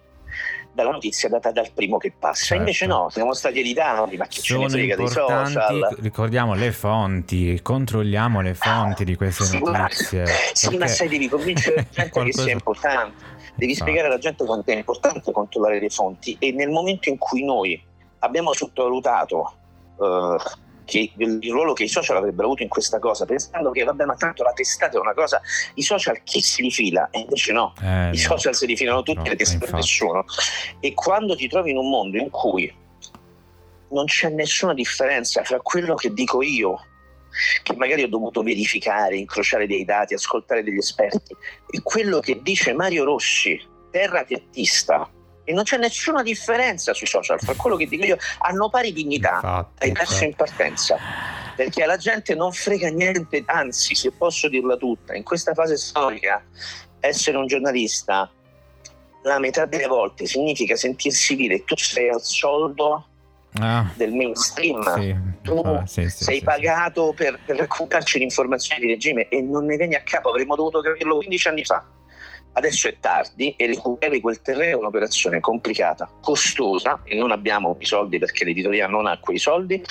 dalla 0.72 0.92
notizia 0.92 1.28
data 1.28 1.50
dal 1.50 1.70
primo 1.72 1.98
che 1.98 2.10
passa. 2.18 2.42
Certo. 2.44 2.54
Invece 2.62 2.86
no, 2.86 3.10
siamo 3.10 3.34
stati 3.34 3.60
editati, 3.60 4.16
ma 4.16 4.26
che 4.26 4.40
ce 4.40 4.54
ne 4.54 4.60
Sono 4.60 4.68
frega 4.70 4.96
dei 4.96 5.08
social. 5.08 5.96
ricordiamo 6.00 6.54
le 6.54 6.72
fonti, 6.72 7.60
controlliamo 7.60 8.40
le 8.40 8.54
fonti 8.54 9.04
di 9.04 9.14
queste 9.14 9.44
Sì, 9.44 9.58
ma- 9.58 9.76
notizie. 9.80 10.24
Sì, 10.54 10.70
ma 10.70 10.78
perché- 10.78 10.92
sai, 10.94 11.08
devi 11.08 11.28
convincere 11.28 11.74
la 11.76 11.82
gente 11.82 12.02
che 12.04 12.10
Qualcosa- 12.10 12.42
sia 12.44 12.52
importante. 12.52 13.24
Devi 13.56 13.72
Esatto. 13.72 13.90
spiegare 13.90 14.08
alla 14.10 14.18
gente 14.22 14.44
quanto 14.46 14.70
è 14.70 14.74
importante 14.76 15.30
controllare 15.32 15.78
le 15.78 15.90
fonti 15.90 16.34
e 16.38 16.52
nel 16.52 16.70
momento 16.70 17.10
in 17.10 17.18
cui 17.18 17.44
noi 17.44 17.78
abbiamo 18.20 18.54
sottovalutato 18.54 19.52
eh, 20.00 20.36
che 20.84 21.12
il 21.16 21.40
ruolo 21.50 21.72
che 21.72 21.84
i 21.84 21.88
social 21.88 22.16
avrebbero 22.16 22.46
avuto 22.46 22.62
in 22.62 22.68
questa 22.68 22.98
cosa, 22.98 23.24
pensando 23.24 23.70
che 23.70 23.84
vabbè, 23.84 24.04
ma 24.04 24.14
tanto 24.16 24.42
la 24.42 24.52
testata 24.52 24.96
è 24.96 25.00
una 25.00 25.14
cosa, 25.14 25.40
i 25.74 25.82
social 25.82 26.22
chi 26.22 26.40
si 26.40 26.62
rifila? 26.62 27.08
E 27.10 27.20
invece 27.20 27.52
no, 27.52 27.74
Eh, 27.82 28.08
i 28.08 28.10
no. 28.10 28.16
social 28.16 28.54
si 28.54 28.66
rifilano 28.66 29.02
tutti, 29.02 29.18
No, 29.18 29.28
le 29.28 29.36
testate 29.36 29.70
nessuno. 29.72 30.24
E 30.80 30.94
quando 30.94 31.36
ti 31.36 31.48
trovi 31.48 31.70
in 31.70 31.76
un 31.76 31.88
mondo 31.88 32.16
in 32.18 32.30
cui 32.30 32.72
non 33.90 34.06
c'è 34.06 34.30
nessuna 34.30 34.74
differenza 34.74 35.42
fra 35.44 35.60
quello 35.60 35.94
che 35.94 36.12
dico 36.12 36.42
io, 36.42 36.80
che 37.62 37.74
magari 37.76 38.02
ho 38.02 38.08
dovuto 38.08 38.42
verificare, 38.42 39.16
incrociare 39.16 39.66
dei 39.66 39.84
dati, 39.84 40.14
ascoltare 40.14 40.62
degli 40.62 40.78
esperti, 40.78 41.34
e 41.70 41.80
quello 41.82 42.20
che 42.20 42.40
dice 42.42 42.72
Mario 42.74 43.04
Rossi, 43.04 43.60
terrapiattista, 43.90 45.10
e 45.44 45.52
non 45.52 45.64
c'è 45.64 45.76
nessuna 45.76 46.22
differenza 46.22 46.94
sui 46.94 47.06
social 47.06 47.40
fra 47.40 47.54
quello 47.54 47.76
che 47.76 47.86
dico 47.86 48.04
io, 48.04 48.16
hanno 48.38 48.68
pari 48.68 48.92
dignità, 48.92 49.34
Infatti, 49.34 49.84
hai 49.84 49.92
perso 49.92 50.24
in 50.24 50.34
partenza. 50.34 50.96
Perché 51.54 51.82
alla 51.82 51.96
gente 51.96 52.34
non 52.34 52.52
frega 52.52 52.88
niente, 52.88 53.42
anzi, 53.46 53.94
se 53.94 54.10
posso 54.12 54.48
dirla 54.48 54.76
tutta, 54.76 55.14
in 55.14 55.22
questa 55.22 55.52
fase 55.52 55.76
storica, 55.76 56.42
essere 57.00 57.36
un 57.36 57.46
giornalista 57.46 58.30
la 59.24 59.38
metà 59.38 59.66
delle 59.66 59.86
volte 59.86 60.26
significa 60.26 60.74
sentirsi 60.74 61.36
dire 61.36 61.62
tu 61.62 61.76
sei 61.76 62.08
al 62.08 62.20
soldo 62.22 63.06
Ah, 63.60 63.92
del 63.96 64.12
mainstream, 64.12 64.82
sì, 64.94 65.14
tu 65.42 65.58
ah, 65.58 65.86
sì, 65.86 66.08
sì, 66.08 66.24
sei 66.24 66.40
pagato 66.40 67.12
per, 67.14 67.38
per 67.44 67.56
raccontarci 67.56 68.16
le 68.16 68.24
informazioni 68.24 68.80
di 68.80 68.86
regime 68.86 69.28
e 69.28 69.42
non 69.42 69.66
ne 69.66 69.76
vieni 69.76 69.94
a 69.94 70.00
capo, 70.00 70.30
avremmo 70.30 70.56
dovuto 70.56 70.80
capirlo 70.80 71.18
15 71.18 71.48
anni 71.48 71.62
fa. 71.62 71.84
Adesso 72.54 72.88
è 72.88 72.96
tardi 73.00 73.54
e 73.56 73.66
recuperare 73.66 74.20
quel 74.20 74.42
terreno 74.42 74.76
è 74.76 74.78
un'operazione 74.78 75.40
complicata, 75.40 76.08
costosa 76.20 77.00
e 77.04 77.16
non 77.16 77.30
abbiamo 77.30 77.76
i 77.78 77.86
soldi 77.86 78.18
perché 78.18 78.44
l'editoria 78.44 78.86
non 78.86 79.06
ha 79.06 79.18
quei 79.18 79.38
soldi 79.38 79.82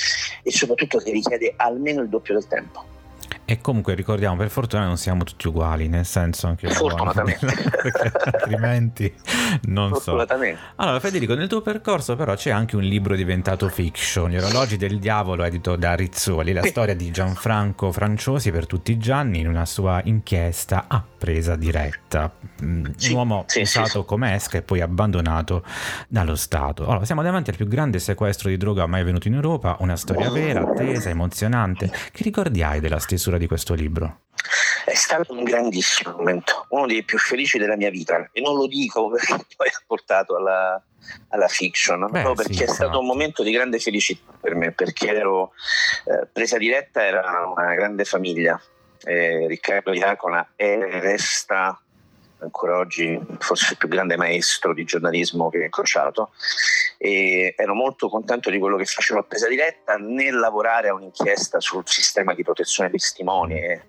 e 0.44 0.52
soprattutto 0.52 1.00
che 1.00 1.12
richiede 1.12 1.54
almeno 1.58 2.02
il 2.02 2.10
doppio 2.10 2.36
del 2.36 2.48
tempo. 2.48 2.91
Sì. 3.52 3.58
E 3.58 3.62
comunque 3.62 3.94
ricordiamo, 3.96 4.36
per 4.36 4.50
fortuna 4.50 4.86
non 4.86 4.98
siamo 4.98 5.24
tutti 5.24 5.48
uguali, 5.48 5.88
nel 5.88 6.06
senso 6.06 6.48
anche 6.48 6.70
Fortunatamente. 6.70 7.48
altrimenti 8.32 9.14
non 9.64 9.96
so. 9.96 10.18
Allora, 10.76 11.00
Federico, 11.00 11.36
nel 11.36 11.48
tuo 11.48 11.62
percorso 11.62 12.16
però 12.16 12.36
c'è 12.36 12.50
anche 12.52 12.76
un 12.76 12.84
libro 12.84 13.16
diventato 13.16 13.68
fiction, 13.70 14.30
Gli 14.32 14.38
orologi 14.38 14.78
del 14.78 15.00
diavolo, 15.00 15.44
edito 15.44 15.76
da 15.76 15.94
Rizzoli, 15.96 16.54
la 16.54 16.62
Sì. 16.62 16.70
storia 16.70 16.96
di 16.96 17.12
Gianfranco 17.12 17.92
Franciosi 17.92 18.52
per 18.52 18.66
tutti 18.66 18.92
i 18.92 18.98
Gianni 18.98 19.40
in 19.40 19.48
una 19.48 19.66
sua 19.66 20.02
inchiesta 20.04 20.86
a 20.88 21.04
presa 21.18 21.56
diretta. 21.56 22.32
Mm, 22.64 22.86
Sì, 22.96 23.10
un 23.12 23.18
uomo 23.18 23.44
sì, 23.48 23.66
sì, 23.66 23.80
usato 23.80 24.02
sì. 24.02 24.06
come 24.06 24.34
esca 24.36 24.58
e 24.58 24.62
poi 24.62 24.82
abbandonato 24.82 25.64
dallo 26.08 26.36
Stato. 26.36 26.88
Allora, 26.88 27.06
siamo 27.06 27.22
davanti 27.22 27.50
al 27.50 27.56
più 27.56 27.68
grande 27.68 28.00
sequestro 28.00 28.50
di 28.50 28.58
droga 28.58 28.86
mai 28.88 29.02
avvenuto 29.02 29.28
in 29.28 29.36
Europa, 29.36 29.76
una 29.80 29.96
storia 29.96 30.30
vera, 30.32 30.62
attesa, 30.62 31.10
emozionante. 31.10 31.92
Che 32.12 32.24
ricordi 32.24 32.64
hai 32.64 32.80
della 32.80 33.00
stesura 33.00 33.38
di 33.42 33.48
questo 33.48 33.74
libro? 33.74 34.22
È 34.86 34.94
stato 34.94 35.34
un 35.34 35.44
grandissimo 35.44 36.16
momento, 36.18 36.66
uno 36.70 36.86
dei 36.86 37.04
più 37.04 37.18
felici 37.18 37.58
della 37.58 37.76
mia 37.76 37.90
vita 37.90 38.30
e 38.32 38.42
non 38.42 38.56
lo 38.56 38.68
dico 38.68 39.10
perché 39.10 39.36
poi 39.56 39.68
ha 39.68 39.84
portato 39.86 40.36
alla, 40.36 40.82
alla 41.30 41.48
fiction, 41.48 42.08
Beh, 42.10 42.24
no, 42.24 42.34
perché 42.34 42.54
sì, 42.54 42.64
è 42.64 42.68
stato 42.68 42.84
esatto. 42.84 43.00
un 43.00 43.06
momento 43.06 43.44
di 43.44 43.52
grande 43.52 43.80
felicità 43.80 44.32
per 44.40 44.56
me, 44.56 44.72
perché 44.72 45.14
ero 45.14 45.54
eh, 46.06 46.28
presa 46.32 46.58
diretta, 46.58 47.04
era 47.06 47.46
una 47.56 47.74
grande 47.74 48.06
famiglia. 48.06 48.60
Eh, 49.04 49.48
Riccardo 49.48 49.94
Iacona 49.94 50.52
è 50.56 50.78
resta 50.78 51.80
ancora 52.42 52.78
oggi 52.78 53.20
forse 53.40 53.72
il 53.72 53.78
più 53.78 53.88
grande 53.88 54.18
maestro 54.18 54.74
di 54.74 54.84
giornalismo 54.84 55.50
che 55.50 55.60
ho 55.60 55.64
incrociato 55.64 56.32
e 56.98 57.54
ero 57.58 57.74
molto 57.74 58.10
contento 58.10 58.50
di 58.50 58.60
quello 58.60 58.78
che 58.78 58.86
facevo 58.86 59.20
a 59.20 59.24
presa 59.24 59.48
diretta 59.48 59.96
nel 59.98 60.38
lavorare 60.38 60.90
a 60.90 60.94
un'inchiesta 60.94 61.60
sul 61.60 61.84
sistema 61.86 62.34
di 62.34 62.44
protezione 62.44 62.90
dei 62.90 63.00
testimoni 63.00 63.56
eh, 63.56 63.82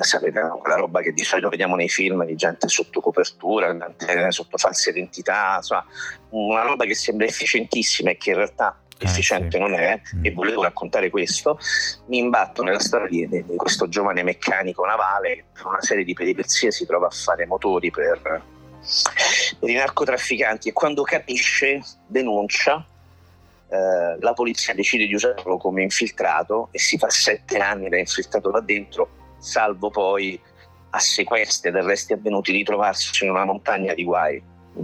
sapete 0.00 0.40
quella 0.60 0.76
roba 0.76 1.00
che 1.00 1.12
di 1.12 1.24
solito 1.24 1.48
vediamo 1.48 1.76
nei 1.76 1.88
film 1.88 2.24
di 2.24 2.34
gente 2.34 2.68
sotto 2.68 3.00
copertura, 3.00 3.76
gente 3.76 4.30
sotto 4.30 4.56
false 4.56 4.90
identità, 4.90 5.56
insomma 5.56 5.84
una 6.30 6.62
roba 6.62 6.84
che 6.84 6.94
sembra 6.94 7.26
efficientissima 7.26 8.10
e 8.10 8.16
che 8.16 8.30
in 8.30 8.36
realtà 8.36 8.80
Eh, 8.98 9.04
efficiente 9.04 9.50
sì. 9.52 9.58
non 9.58 9.74
è 9.74 10.00
Mm. 10.16 10.24
e 10.24 10.30
volevo 10.32 10.62
raccontare 10.62 11.10
questo 11.10 11.58
mi 12.06 12.18
imbatto 12.18 12.62
nella 12.62 12.78
storia 12.80 13.08
di, 13.08 13.28
di- 13.28 13.44
di 13.44 13.56
questo 13.56 13.88
giovane 13.88 14.22
meccanico 14.22 14.84
navale 14.86 15.34
che 15.34 15.44
per 15.52 15.66
una 15.66 15.82
serie 15.82 16.04
di 16.04 16.14
peripezie 16.14 16.70
si 16.70 16.86
trova 16.86 17.06
a 17.08 17.10
fare 17.10 17.44
motori 17.46 17.90
per, 17.90 18.42
per 19.58 19.68
i 19.68 19.74
narcotrafficanti 19.74 20.68
e 20.68 20.72
quando 20.72 21.02
capisce 21.02 21.82
denuncia 22.06 22.84
eh, 23.68 24.16
la 24.20 24.32
polizia 24.32 24.72
decide 24.74 25.06
di 25.06 25.14
usarlo 25.14 25.56
come 25.58 25.82
infiltrato 25.82 26.68
e 26.70 26.78
si 26.78 26.96
fa 26.96 27.10
sette 27.10 27.58
anni 27.58 27.88
da 27.88 27.98
infiltrato 27.98 28.50
là 28.50 28.60
dentro 28.60 29.34
salvo 29.38 29.90
poi 29.90 30.40
a 30.90 30.98
sequestri 30.98 31.68
ed 31.70 31.76
arresti 31.76 32.12
avvenuti 32.14 32.52
di 32.52 32.62
trovarsi 32.64 33.24
in 33.24 33.30
una 33.30 33.44
montagna 33.44 33.92
di 33.92 34.04
guai 34.04 34.42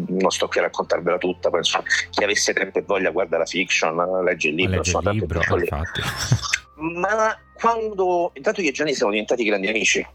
non 0.09 0.31
sto 0.31 0.48
qui 0.48 0.61
a 0.61 0.64
raccontarvela 0.64 1.18
tutta 1.18 1.50
penso 1.50 1.83
chi 2.11 2.24
avesse 2.24 2.52
tempo 2.52 2.78
e 2.78 2.83
voglia 2.83 3.11
guarda 3.11 3.38
la 3.38 3.46
fiction 3.46 4.22
legge 4.24 4.48
il 4.48 4.55
libro, 4.55 4.76
Legge 4.76 4.90
il 4.90 4.96
insomma, 4.96 5.11
tanto 5.11 5.35
libro, 5.35 5.59
infatti. 5.59 6.00
ma 6.76 7.38
quando 7.55 8.31
intanto 8.35 8.61
io 8.61 8.68
e 8.68 8.72
Gianni 8.72 8.94
siamo 8.94 9.12
diventati 9.12 9.44
grandi 9.44 9.68
amici 9.68 10.07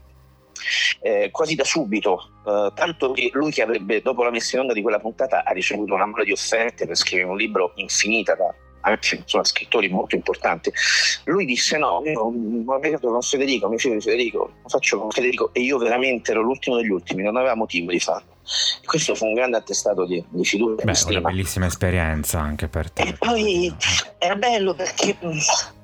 eh, 1.00 1.30
quasi 1.30 1.54
da 1.54 1.64
subito 1.64 2.30
eh, 2.46 2.72
tanto 2.74 3.12
che 3.12 3.30
lui 3.32 3.50
che 3.50 3.62
avrebbe 3.62 4.02
dopo 4.02 4.22
la 4.22 4.30
messa 4.30 4.56
in 4.56 4.62
onda 4.62 4.74
di 4.74 4.82
quella 4.82 4.98
puntata 4.98 5.44
ha 5.44 5.52
ricevuto 5.52 5.94
una 5.94 6.06
mole 6.06 6.24
di 6.24 6.32
offerte 6.32 6.86
per 6.86 6.96
scrivere 6.96 7.28
un 7.28 7.36
libro 7.36 7.72
infinita 7.76 8.34
da 8.34 8.52
anche 8.80 9.16
insomma, 9.16 9.44
scrittori 9.44 9.88
molto 9.88 10.14
importanti 10.14 10.72
lui 11.24 11.44
disse 11.44 11.78
no 11.78 12.02
io 12.04 12.20
ho 12.20 12.78
legato 12.78 13.08
con 13.08 13.22
Federico 13.22 13.68
mi 13.68 13.78
fido 13.78 13.94
di 13.94 14.00
Federico 14.00 14.52
lo 14.62 14.68
faccio 14.68 14.98
con 15.00 15.10
Federico 15.10 15.50
e 15.52 15.60
io 15.60 15.78
veramente 15.78 16.30
ero 16.30 16.42
l'ultimo 16.42 16.76
degli 16.76 16.90
ultimi 16.90 17.22
non 17.22 17.36
aveva 17.36 17.54
motivo 17.54 17.90
di 17.90 18.00
farlo 18.00 18.36
e 18.82 18.86
questo 18.86 19.14
fu 19.14 19.26
un 19.26 19.34
grande 19.34 19.56
attestato 19.56 20.06
di, 20.06 20.24
di 20.28 20.44
fiducia 20.44 20.84
Beh, 20.84 20.98
una 21.08 21.20
bellissima 21.20 21.66
esperienza 21.66 22.40
anche 22.40 22.68
per 22.68 22.90
te. 22.90 23.02
e 23.02 23.12
poi 23.14 23.74
era 24.18 24.36
bello 24.36 24.74
perché 24.74 25.16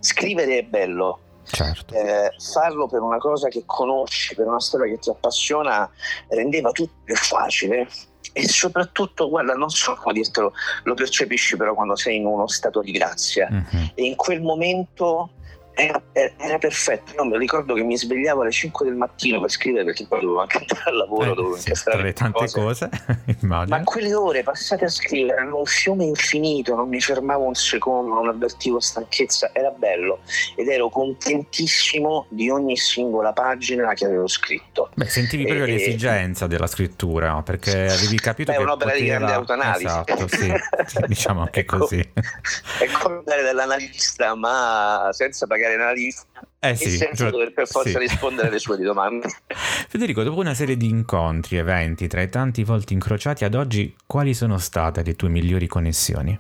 scrivere 0.00 0.58
è 0.58 0.62
bello 0.62 1.18
Certo. 1.46 1.94
eh, 1.94 2.32
farlo 2.52 2.88
per 2.88 3.00
una 3.02 3.18
cosa 3.18 3.48
che 3.48 3.64
conosci, 3.66 4.34
per 4.34 4.46
una 4.46 4.60
storia 4.60 4.92
che 4.92 4.98
ti 4.98 5.10
appassiona, 5.10 5.88
rendeva 6.28 6.70
tutto 6.70 6.94
più 7.04 7.14
facile. 7.14 7.86
E 8.32 8.48
soprattutto, 8.48 9.28
guarda, 9.28 9.52
non 9.54 9.68
so 9.68 9.94
come 9.94 10.14
dirtelo, 10.14 10.52
lo 10.84 10.94
percepisci 10.94 11.56
però 11.56 11.74
quando 11.74 11.94
sei 11.94 12.16
in 12.16 12.26
uno 12.26 12.48
stato 12.48 12.80
di 12.80 12.90
grazia. 12.92 13.48
Mhm. 13.50 13.90
E 13.94 14.04
in 14.04 14.16
quel 14.16 14.40
momento 14.40 15.30
era, 15.74 16.02
era 16.12 16.58
perfetto. 16.58 17.12
Io 17.14 17.24
mi 17.24 17.38
ricordo 17.38 17.74
che 17.74 17.82
mi 17.82 17.96
svegliavo 17.96 18.42
alle 18.42 18.50
5 18.50 18.84
del 18.86 18.94
mattino 18.94 19.40
per 19.40 19.50
scrivere 19.50 19.84
perché 19.84 20.06
poi 20.06 20.20
dovevo 20.20 20.40
anche 20.40 20.58
andare 20.58 20.82
al 20.90 20.96
lavoro, 20.96 21.32
Eh, 21.32 21.34
dovevo 21.34 21.56
incastrare 21.56 22.12
tante 22.12 22.48
cose. 22.50 22.88
cose, 22.88 23.36
Ma 23.42 23.82
quelle 23.82 24.14
ore 24.14 24.42
passate 24.42 24.84
a 24.84 24.88
scrivere 24.88 25.34
erano 25.34 25.58
un 25.58 25.64
fiume 25.66 26.04
infinito, 26.04 26.74
non 26.74 26.88
mi 26.88 27.00
fermavo 27.00 27.44
un 27.44 27.54
secondo, 27.54 28.14
non 28.14 28.28
avvertivo 28.28 28.80
stanchezza, 28.80 29.50
era 29.52 29.70
bello 29.70 30.20
ed 30.56 30.68
ero 30.68 30.88
contentissimo 30.88 32.26
di 32.30 32.50
ogni 32.50 32.76
singola 32.76 33.32
pagina 33.32 33.92
che 33.94 34.04
avevo 34.06 34.26
scritto. 34.26 34.90
Beh, 34.94 35.06
sentivi 35.06 35.44
proprio 35.44 35.64
Eh, 35.64 35.70
l'esigenza 35.72 36.46
della 36.46 36.66
scrittura, 36.66 37.30
no? 37.30 37.42
perché 37.42 37.86
avevi 37.86 38.18
capito 38.20 38.50
Beh, 38.50 38.56
è 38.56 38.60
che 38.60 38.64
un'opera 38.64 38.92
di 38.92 38.98
poteva... 39.00 39.16
grande 39.18 39.34
autoanalisi. 39.34 39.84
Esatto, 39.86 40.28
sì, 40.28 40.52
sì, 40.86 40.98
diciamo 41.06 41.40
anche 41.42 41.60
Ecco. 41.60 41.78
così. 41.78 41.98
È 42.00 42.86
come 43.00 43.16
andare 43.18 43.42
dall'analista, 43.42 44.34
ma 44.34 45.08
senza 45.12 45.46
pagare 45.46 45.62
l'analista 45.68 46.26
Eh 46.60 46.70
e 46.70 46.76
sì, 46.76 46.90
senza 46.90 47.14
cioè- 47.24 47.30
dover 47.30 47.52
per 47.52 47.66
forza 47.68 47.90
sì. 47.90 47.98
rispondere 47.98 48.48
alle 48.48 48.58
sue 48.58 48.76
domande. 48.78 49.28
Federico, 49.88 50.22
dopo 50.22 50.40
una 50.40 50.54
serie 50.54 50.76
di 50.76 50.88
incontri, 50.88 51.56
eventi, 51.56 52.06
tra 52.08 52.22
i 52.22 52.28
tanti 52.28 52.64
volti 52.64 52.92
incrociati 52.92 53.44
ad 53.44 53.54
oggi, 53.54 53.94
quali 54.06 54.34
sono 54.34 54.58
state 54.58 55.02
le 55.02 55.14
tue 55.14 55.28
migliori 55.28 55.66
connessioni? 55.66 56.38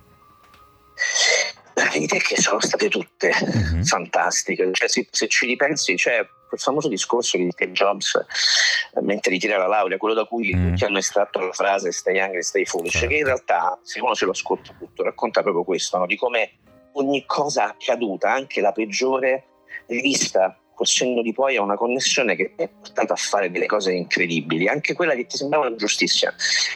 La 1.74 1.88
verità 1.92 2.14
è 2.16 2.20
che 2.20 2.36
sono 2.40 2.60
state 2.60 2.88
tutte 2.88 3.32
Mhm. 3.40 3.82
fantastiche. 3.84 4.68
Cioè, 4.72 4.88
se, 4.88 5.08
se 5.10 5.26
ci 5.28 5.46
ripensi, 5.46 5.94
c'è 5.96 6.24
quel 6.48 6.60
famoso 6.60 6.88
discorso 6.88 7.36
di 7.36 7.48
Steve 7.50 7.72
Jobs 7.72 8.14
eh, 8.14 9.00
mentre 9.02 9.32
ritira 9.32 9.56
la 9.56 9.66
laurea, 9.66 9.98
quello 9.98 10.14
da 10.14 10.24
cui 10.24 10.54
Mm. 10.54 10.68
tutti 10.70 10.84
hanno 10.84 10.98
estratto 10.98 11.40
la 11.40 11.52
frase 11.52 11.90
stay 11.90 12.14
young 12.14 12.34
and 12.34 12.42
stay 12.42 12.64
foolish, 12.64 12.92
Certo. 12.92 13.08
che 13.08 13.14
in 13.16 13.24
realtà, 13.24 13.76
se 13.82 14.00
uno 14.00 14.14
se 14.14 14.24
lo 14.24 14.30
ascolta 14.30 14.72
tutto, 14.78 15.02
racconta 15.02 15.42
proprio 15.42 15.64
questo, 15.64 15.98
no? 15.98 16.06
di 16.06 16.16
come 16.16 16.52
ogni 16.94 17.24
cosa 17.26 17.66
accaduta, 17.66 18.32
anche 18.32 18.60
la 18.60 18.72
peggiore, 18.72 19.44
rivista 19.86 20.58
col 20.74 20.86
senno 20.86 21.22
di 21.22 21.32
poi 21.32 21.56
ha 21.56 21.62
una 21.62 21.76
connessione 21.76 22.34
che 22.34 22.54
è 22.56 22.68
portata 22.68 23.12
a 23.12 23.16
fare 23.16 23.50
delle 23.50 23.66
cose 23.66 23.92
incredibili, 23.92 24.66
anche 24.66 24.92
quella 24.94 25.14
che 25.14 25.26
ti 25.26 25.36
sembrava 25.36 25.74
giustissima. 25.76 26.32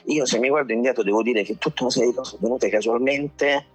Io 0.06 0.24
se 0.24 0.38
mi 0.38 0.48
guardo 0.48 0.72
indietro 0.72 1.02
devo 1.02 1.22
dire 1.22 1.42
che 1.42 1.58
tutta 1.58 1.82
una 1.82 1.90
serie 1.90 2.10
di 2.10 2.14
cose 2.14 2.36
avvenute 2.36 2.68
casualmente, 2.68 3.66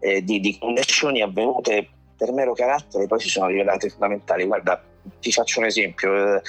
eh, 0.00 0.22
di, 0.22 0.40
di 0.40 0.58
connessioni 0.58 1.20
avvenute 1.20 1.88
per 2.16 2.32
mero 2.32 2.54
carattere, 2.54 3.06
poi 3.06 3.20
si 3.20 3.28
sono 3.28 3.48
rivelate 3.48 3.90
fondamentali. 3.90 4.44
Guarda, 4.44 4.82
ti 5.20 5.30
faccio 5.30 5.60
un 5.60 5.66
esempio. 5.66 6.36
Eh, 6.36 6.42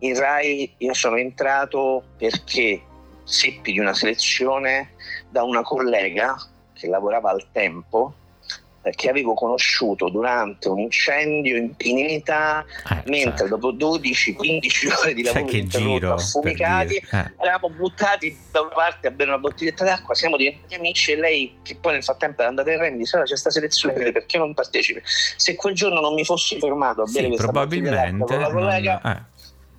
In 0.00 0.18
Rai 0.18 0.74
io 0.78 0.94
sono 0.94 1.16
entrato 1.16 2.02
perché 2.18 2.82
seppi 3.22 3.72
di 3.72 3.78
una 3.78 3.94
selezione 3.94 4.94
da 5.30 5.44
una 5.44 5.62
collega 5.62 6.36
che 6.72 6.88
lavorava 6.88 7.30
al 7.30 7.46
tempo 7.52 8.14
che 8.94 9.08
avevo 9.08 9.34
conosciuto 9.34 10.08
durante 10.08 10.68
un 10.68 10.78
incendio 10.78 11.56
in 11.56 11.74
pineta, 11.74 12.64
eh, 12.90 13.02
mentre 13.06 13.48
cioè. 13.48 13.48
dopo 13.48 13.72
12-15 13.72 14.92
ore 15.00 15.14
di 15.14 15.22
lavoro 15.22 15.48
cioè, 15.48 15.64
giro, 15.64 16.14
affumicati, 16.14 16.96
eh. 16.96 17.32
eravamo 17.40 17.74
buttati 17.74 18.36
da 18.50 18.60
una 18.62 18.70
parte 18.70 19.08
a 19.08 19.10
bere 19.10 19.30
una 19.30 19.38
bottiglietta 19.38 19.84
d'acqua, 19.84 20.14
siamo 20.14 20.36
diventati 20.36 20.74
amici 20.74 21.12
e 21.12 21.16
lei, 21.16 21.58
che 21.62 21.76
poi 21.76 21.94
nel 21.94 22.04
frattempo 22.04 22.42
è 22.42 22.46
andata 22.46 22.72
in 22.72 22.78
rendi, 22.78 22.98
dice, 22.98 23.18
c'è 23.18 23.26
questa 23.26 23.50
selezione, 23.50 24.12
perché 24.12 24.38
non 24.38 24.54
partecipi? 24.54 25.00
Se 25.04 25.54
quel 25.54 25.74
giorno 25.74 26.00
non 26.00 26.14
mi 26.14 26.24
fossi 26.24 26.58
fermato 26.58 27.02
a 27.02 27.04
bere 27.04 27.20
sì, 27.20 27.26
questa 27.26 27.44
probabilmente 27.44 28.24
con 28.24 28.40
la 28.40 28.50
collega... 28.50 29.00
Non, 29.02 29.12
eh 29.12 29.34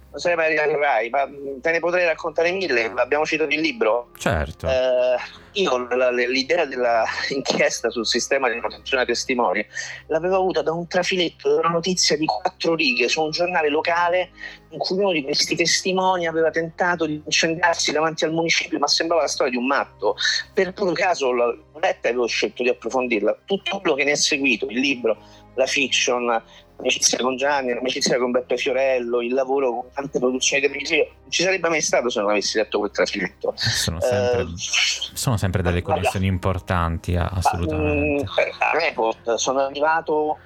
non 0.09 0.19
sei 0.19 0.35
mai 0.35 0.57
arrivati 0.57 1.09
ma 1.09 1.27
te 1.61 1.71
ne 1.71 1.79
potrei 1.79 2.05
raccontare 2.05 2.51
mille. 2.51 2.91
Abbiamo 2.95 3.25
citato 3.25 3.53
il 3.53 3.59
libro. 3.59 4.09
Certo. 4.17 4.67
Eh, 4.67 5.17
io 5.53 5.87
la, 5.95 6.11
l'idea 6.11 6.65
dell'inchiesta 6.65 7.89
sul 7.91 8.05
sistema 8.05 8.49
di 8.49 8.59
protezione 8.59 9.05
dei 9.05 9.13
testimoni 9.13 9.65
l'avevo 10.07 10.35
avuta 10.35 10.61
da 10.61 10.71
un 10.71 10.87
trafiletto, 10.87 11.49
da 11.49 11.59
una 11.59 11.69
notizia 11.69 12.17
di 12.17 12.25
quattro 12.25 12.75
righe 12.75 13.07
su 13.09 13.21
un 13.21 13.31
giornale 13.31 13.69
locale 13.69 14.29
in 14.69 14.79
cui 14.79 14.97
uno 14.97 15.11
di 15.11 15.23
questi 15.23 15.55
testimoni 15.55 16.27
aveva 16.27 16.51
tentato 16.51 17.05
di 17.05 17.21
incendiarsi 17.23 17.91
davanti 17.91 18.25
al 18.25 18.31
municipio, 18.31 18.77
ma 18.79 18.87
sembrava 18.87 19.23
la 19.23 19.27
storia 19.27 19.51
di 19.51 19.57
un 19.57 19.65
matto. 19.65 20.15
Per 20.53 20.73
puro 20.73 20.91
caso 20.91 21.31
l'ho 21.31 21.65
letta 21.79 22.07
e 22.07 22.11
avevo 22.11 22.27
scelto 22.27 22.63
di 22.63 22.69
approfondirla. 22.69 23.39
Tutto 23.45 23.79
quello 23.79 23.95
che 23.95 24.03
ne 24.03 24.11
è 24.11 24.15
seguito, 24.15 24.67
il 24.67 24.79
libro, 24.79 25.17
la 25.55 25.65
fiction, 25.65 26.43
l'amicizia 26.77 27.17
con 27.19 27.35
Gianni, 27.35 27.73
l'amicizia 27.73 28.17
con 28.17 28.31
Beppe 28.31 28.57
Fiorello, 28.57 29.21
il 29.21 29.33
lavoro 29.33 29.71
con 29.71 29.83
tante 29.93 30.19
produzioni 30.19 30.61
televisive, 30.61 31.11
non 31.21 31.31
ci 31.31 31.43
sarebbe 31.43 31.69
mai 31.69 31.81
stato 31.81 32.09
se 32.09 32.19
non 32.19 32.29
avessi 32.29 32.57
letto 32.57 32.79
quel 32.79 32.91
trafiletto. 32.91 33.53
Sono 33.55 33.99
sempre, 33.99 34.41
uh, 34.41 34.53
sono 34.55 35.37
sempre 35.37 35.61
delle 35.61 35.81
connessioni 35.81 36.27
importanti, 36.27 37.15
assolutamente. 37.15 38.25
a 38.59 38.77
Report 38.77 39.35
sono 39.35 39.59
arrivato 39.59 40.13
uh, 40.13 40.37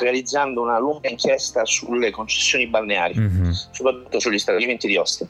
realizzando 0.00 0.62
una 0.62 0.78
lunga 0.78 1.08
inchiesta 1.08 1.64
sulle 1.64 2.10
concessioni 2.10 2.66
balneari, 2.66 3.18
mm-hmm. 3.18 3.50
soprattutto 3.70 4.20
sugli 4.20 4.38
stabilimenti 4.38 4.86
di 4.86 4.96
Ostia 4.96 5.28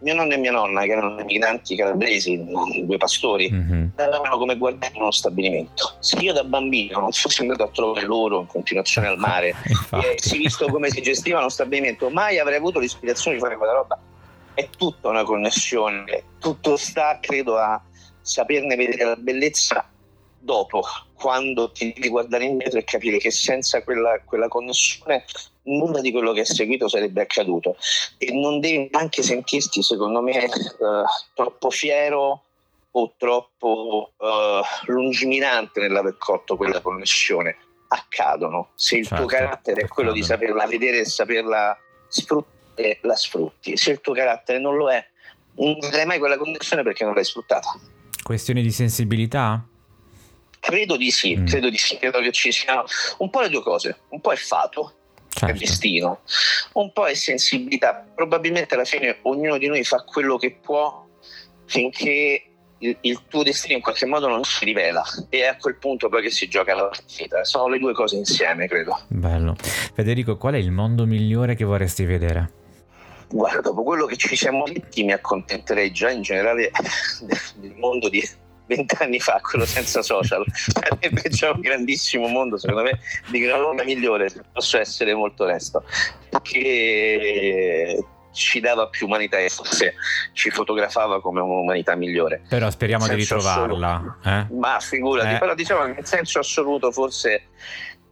mio 0.00 0.14
nonno 0.14 0.34
e 0.34 0.36
mia 0.36 0.52
nonna, 0.52 0.82
che 0.82 0.92
erano 0.92 1.24
migranti 1.24 1.74
calabresi, 1.74 2.44
due 2.84 2.96
pastori, 2.96 3.50
mm-hmm. 3.50 3.86
avevano 3.96 4.36
come 4.36 4.56
guardiani 4.56 4.98
uno 4.98 5.10
stabilimento. 5.10 5.96
Se 6.00 6.18
io 6.18 6.32
da 6.32 6.44
bambino 6.44 7.00
non 7.00 7.12
fossi 7.12 7.40
andato 7.40 7.62
a 7.62 7.68
trovare 7.68 8.04
loro 8.04 8.40
in 8.40 8.46
continuazione 8.46 9.08
al 9.08 9.18
mare 9.18 9.48
e 9.92 9.96
avessi 9.96 10.38
visto 10.38 10.66
come 10.66 10.90
si 10.90 11.00
gestiva 11.00 11.38
uno 11.38 11.48
stabilimento, 11.48 12.10
mai 12.10 12.38
avrei 12.38 12.58
avuto 12.58 12.78
l'ispirazione 12.78 13.36
di 13.36 13.42
fare 13.42 13.56
quella 13.56 13.72
roba. 13.72 13.98
È 14.52 14.68
tutta 14.76 15.08
una 15.08 15.24
connessione, 15.24 16.22
tutto 16.38 16.76
sta, 16.76 17.18
credo, 17.20 17.56
a 17.56 17.80
saperne 18.20 18.74
vedere 18.76 19.04
la 19.04 19.16
bellezza 19.16 19.88
dopo, 20.46 20.82
quando 21.12 21.70
ti 21.72 21.92
devi 21.92 22.08
guardare 22.08 22.44
indietro 22.44 22.78
e 22.78 22.84
capire 22.84 23.18
che 23.18 23.30
senza 23.30 23.82
quella, 23.82 24.18
quella 24.24 24.48
connessione 24.48 25.24
nulla 25.64 26.00
di 26.00 26.12
quello 26.12 26.32
che 26.32 26.42
è 26.42 26.44
seguito 26.44 26.88
sarebbe 26.88 27.22
accaduto 27.22 27.76
e 28.16 28.32
non 28.32 28.60
devi 28.60 28.88
neanche 28.90 29.22
sentirti, 29.22 29.82
secondo 29.82 30.22
me, 30.22 30.44
eh, 30.44 30.48
troppo 31.34 31.70
fiero 31.70 32.42
o 32.92 33.12
troppo 33.18 34.12
eh, 34.18 34.60
lungimirante 34.86 35.80
nell'aver 35.80 36.16
colto 36.16 36.56
quella 36.56 36.80
connessione. 36.80 37.56
Accadono. 37.88 38.70
Se 38.74 38.96
il 38.96 39.06
certo, 39.06 39.26
tuo 39.26 39.36
carattere 39.36 39.82
è 39.82 39.88
quello 39.88 40.12
di 40.12 40.22
saperla 40.22 40.66
vedere 40.66 41.00
e 41.00 41.04
saperla 41.04 41.76
sfruttare, 42.08 42.98
la 43.02 43.14
sfrutti. 43.14 43.76
Se 43.76 43.90
il 43.90 44.00
tuo 44.00 44.14
carattere 44.14 44.58
non 44.58 44.76
lo 44.76 44.90
è, 44.90 45.04
non 45.56 45.78
vedrai 45.78 46.06
mai 46.06 46.18
quella 46.18 46.36
connessione 46.36 46.82
perché 46.82 47.04
non 47.04 47.14
l'hai 47.14 47.24
sfruttata. 47.24 47.68
Questioni 48.22 48.62
di 48.62 48.72
sensibilità? 48.72 49.64
Credo 50.66 50.96
di 50.96 51.12
sì, 51.12 51.36
mm. 51.36 51.46
credo 51.46 51.70
di 51.70 51.78
sì, 51.78 51.96
credo 51.96 52.18
che 52.18 52.32
ci 52.32 52.50
siano 52.50 52.82
un 53.18 53.30
po' 53.30 53.40
le 53.40 53.50
due 53.50 53.62
cose, 53.62 54.00
un 54.08 54.20
po' 54.20 54.32
è 54.32 54.36
fato, 54.36 54.94
certo. 55.28 55.54
è 55.54 55.56
destino, 55.56 56.22
un 56.72 56.92
po' 56.92 57.06
è 57.06 57.14
sensibilità. 57.14 58.04
Probabilmente 58.12 58.74
alla 58.74 58.84
fine 58.84 59.18
ognuno 59.22 59.58
di 59.58 59.68
noi 59.68 59.84
fa 59.84 60.02
quello 60.02 60.36
che 60.36 60.58
può 60.60 61.06
finché 61.66 62.42
il, 62.78 62.96
il, 63.00 63.22
tuo 63.28 63.44
destino 63.44 63.76
in 63.76 63.80
qualche 63.80 64.06
modo 64.06 64.26
non 64.26 64.42
si 64.42 64.64
rivela 64.64 65.04
e 65.28 65.42
è 65.42 65.46
a 65.46 65.56
quel 65.56 65.76
punto 65.76 66.08
poi 66.08 66.22
che 66.22 66.30
si 66.30 66.48
gioca 66.48 66.74
la 66.74 66.86
partita. 66.86 67.44
Sono 67.44 67.68
le 67.68 67.78
due 67.78 67.92
cose 67.92 68.16
insieme, 68.16 68.66
credo. 68.66 68.98
Bello. 69.06 69.54
Federico, 69.94 70.36
qual 70.36 70.54
è 70.54 70.58
il 70.58 70.72
mondo 70.72 71.06
migliore 71.06 71.54
che 71.54 71.62
vorresti 71.62 72.04
vedere? 72.04 72.50
Guarda, 73.28 73.60
dopo 73.60 73.84
quello 73.84 74.06
che 74.06 74.16
ci 74.16 74.34
siamo 74.34 74.64
detti 74.64 75.04
mi 75.04 75.12
accontenterei 75.12 75.92
già 75.92 76.10
in 76.10 76.22
generale 76.22 76.72
del 77.54 77.74
mondo 77.76 78.08
di, 78.08 78.20
vent'anni 78.66 79.20
fa, 79.20 79.40
quello 79.40 79.64
senza 79.64 80.02
social, 80.02 80.44
sarebbe 80.52 81.22
già 81.28 81.50
un 81.50 81.60
grandissimo 81.60 82.26
mondo, 82.26 82.56
secondo 82.58 82.82
me, 82.82 83.00
di 83.28 83.40
gran 83.40 83.60
lunga 83.60 83.84
migliore, 83.84 84.28
se 84.28 84.42
posso 84.52 84.78
essere 84.78 85.14
molto 85.14 85.44
onesto, 85.44 85.84
perché 86.28 88.04
ci 88.32 88.60
dava 88.60 88.88
più 88.88 89.06
umanità 89.06 89.38
e 89.38 89.48
forse 89.48 89.94
ci 90.34 90.50
fotografava 90.50 91.20
come 91.20 91.40
un'umanità 91.40 91.96
migliore. 91.96 92.42
Però 92.48 92.70
speriamo 92.70 93.08
di 93.08 93.14
ritrovarla. 93.14 94.18
Eh? 94.22 94.46
Ma 94.54 94.78
figurati, 94.78 95.34
eh. 95.34 95.38
però 95.38 95.54
diciamo 95.54 95.84
che 95.84 96.00
in 96.00 96.04
senso 96.04 96.38
assoluto 96.38 96.92
forse 96.92 97.48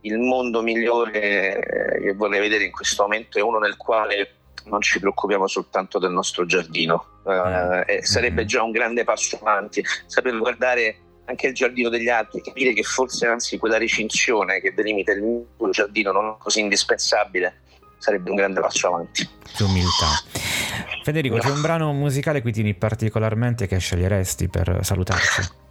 il 0.01 0.19
mondo 0.19 0.63
migliore 0.63 1.99
che 2.03 2.15
vorrei 2.15 2.41
vedere 2.41 2.65
in 2.65 2.73
questo 2.73 3.03
momento 3.03 3.39
è 3.39 3.43
uno 3.43 3.59
nel 3.59 3.77
quale 3.77 4.44
non 4.67 4.81
ci 4.81 5.01
preoccupiamo 5.01 5.47
soltanto 5.47 5.99
del 5.99 6.11
nostro 6.11 6.47
giardino. 6.47 7.21
Uh, 7.25 8.03
sarebbe 8.03 8.41
mm-hmm. 8.41 8.47
già 8.47 8.63
un 8.63 8.71
grande 8.71 9.05
passo 9.05 9.39
avanti, 9.41 9.83
saper 10.07 10.39
guardare 10.39 10.99
anche 11.27 11.49
il 11.49 11.55
giardino 11.55 11.89
degli 11.89 12.09
altri, 12.09 12.43
capire 12.43 12.73
che 12.73 12.83
forse 12.83 13.27
anzi 13.27 13.59
quella 13.59 13.79
recinzione 13.79 14.61
che 14.61 14.75
delimita 14.75 15.13
il 15.13 15.23
mio 15.23 15.71
giardino 15.71 16.13
non 16.13 16.31
è 16.31 16.35
così 16.39 16.61
indispensabile, 16.61 17.63
sarebbe 17.99 18.31
un 18.31 18.37
grande 18.37 18.61
passo 18.61 18.89
avanti. 18.89 19.29
Umiltà. 19.61 20.09
Federico, 21.03 21.37
no. 21.37 21.41
c'è 21.41 21.51
un 21.51 21.61
brano 21.61 21.93
musicale 21.93 22.43
qui 22.43 22.53
tieni 22.53 22.75
particolarmente 22.75 23.67
che 23.67 23.79
sceglieresti 23.79 24.49
per 24.49 24.81
salutarci? 24.83 25.63